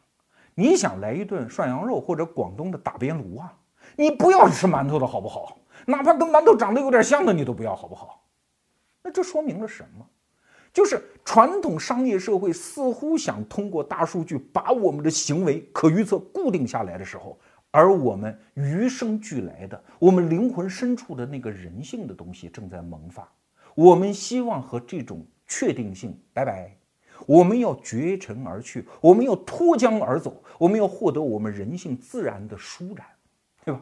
[0.55, 3.53] 你想来一顿涮羊肉或者广东的打边炉啊，
[3.97, 5.57] 你不要吃馒头的好不好？
[5.85, 8.23] 哪怕跟馒头长得有点像的，你都不要，好不好？
[9.01, 10.07] 那这说明了什么？
[10.71, 17.37] 就是传统商业社会似乎想通过大数据把我们的行为可预测固定下来的时候，
[17.75, 23.27] 而我们与生俱来的、我们灵魂深处的那个人性的东西正在萌发。
[23.73, 26.77] 我们希望和这种确定性拜拜，
[27.25, 33.07] 我们要绝尘而去，我们要脱缰而走，我们要获得我们人性自然的舒展，
[33.65, 33.81] 对吧？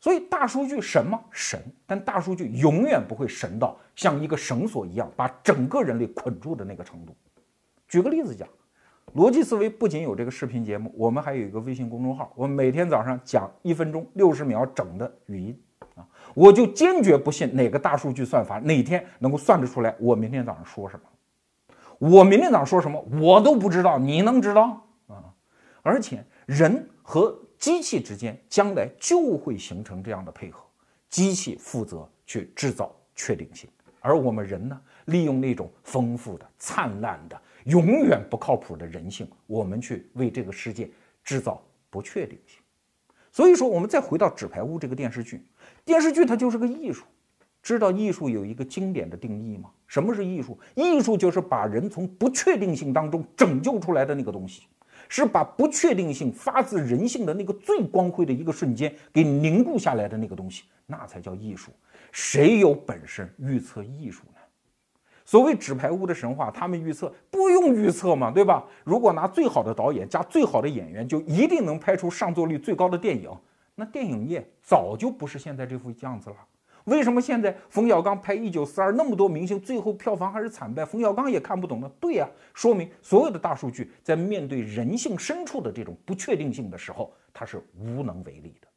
[0.00, 1.62] 所以大数据神吗神？
[1.86, 7.14] 但大数据永远不会神到像一个绳索一样把整个人类捆住的那个程度。
[7.86, 8.48] 举个例子讲，
[9.12, 15.62] 逻辑思维不仅有这个视频节目，我们还有一个微信公众号，我们每天早上讲一分钟六十秒整的语音
[15.94, 25.32] 啊，我就坚决不信哪个大数据算法哪天能够算得出来我明天早上说什么，我明天早上说什么我都不知道，你能知道啊？
[25.82, 30.60] 而且人和机器之间将来就会形成这样的配合，
[31.08, 40.88] 机器负责去制造确定性，而我们人呢，利用那种丰富的、灿烂的、永远不靠谱的人性，我们去为这个世界
[41.22, 42.60] 制造不确定性。
[43.32, 45.44] 所以说，我们再回到《纸牌屋》这个电视剧，
[45.84, 47.04] 电视剧它就是个艺术。
[47.62, 49.70] 知道艺术有一个经典的定义吗？
[49.86, 50.58] 什么是艺术？
[50.74, 54.64] 艺术就是把人从不确定性当中拯救出来的那个东西。
[55.08, 61.70] 是把不确定性发自人性的那个最光辉的一个瞬间给凝固下来的那个东西，那才叫艺术。
[62.10, 64.22] 谁有本事预测艺术？
[65.24, 68.64] 所谓纸牌屋的神话，他们预测不用预测嘛，对吧？
[68.84, 73.30] 如果拿最好的导演加最好的演员，就一定能拍出上座率最高的电影，
[73.74, 76.36] 那电影业早就不是现在这副样子了。
[76.84, 80.84] 为什么现在冯小刚拍《一九四二》那么多明星，最后票房还是惨败？
[80.84, 81.90] 冯小刚也看不懂呢？
[81.98, 88.68] 对呀，说明所有的大数据在面对人性深处的这种不确定性的时候，它是无能为力的。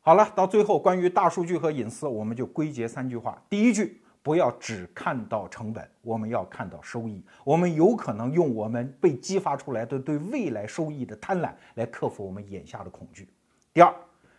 [0.00, 7.24] 好了，到最后关于大数据和隐私，我们就归结三句话：第一句，不要只看到成本，我们要看到收益。
[7.44, 13.28] 我们有可能用我们被激发出来的对未来收益的贪婪来克服我们眼下的恐惧。
[13.72, 13.92] 第二，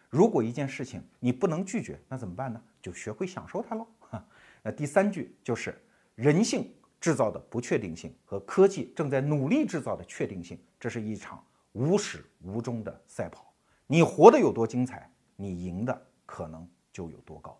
[0.10, 2.62] 如果一件事情你不能拒绝，那怎么办呢？
[2.82, 3.88] 就学会享受它喽。
[4.64, 5.78] 那第三句就是
[6.16, 13.54] 人性制造的不确定性和科技正在努力制造的确定性，这是一场无始无终的赛跑。
[13.88, 17.60] 你活得有多精彩，你赢的可能就有多高。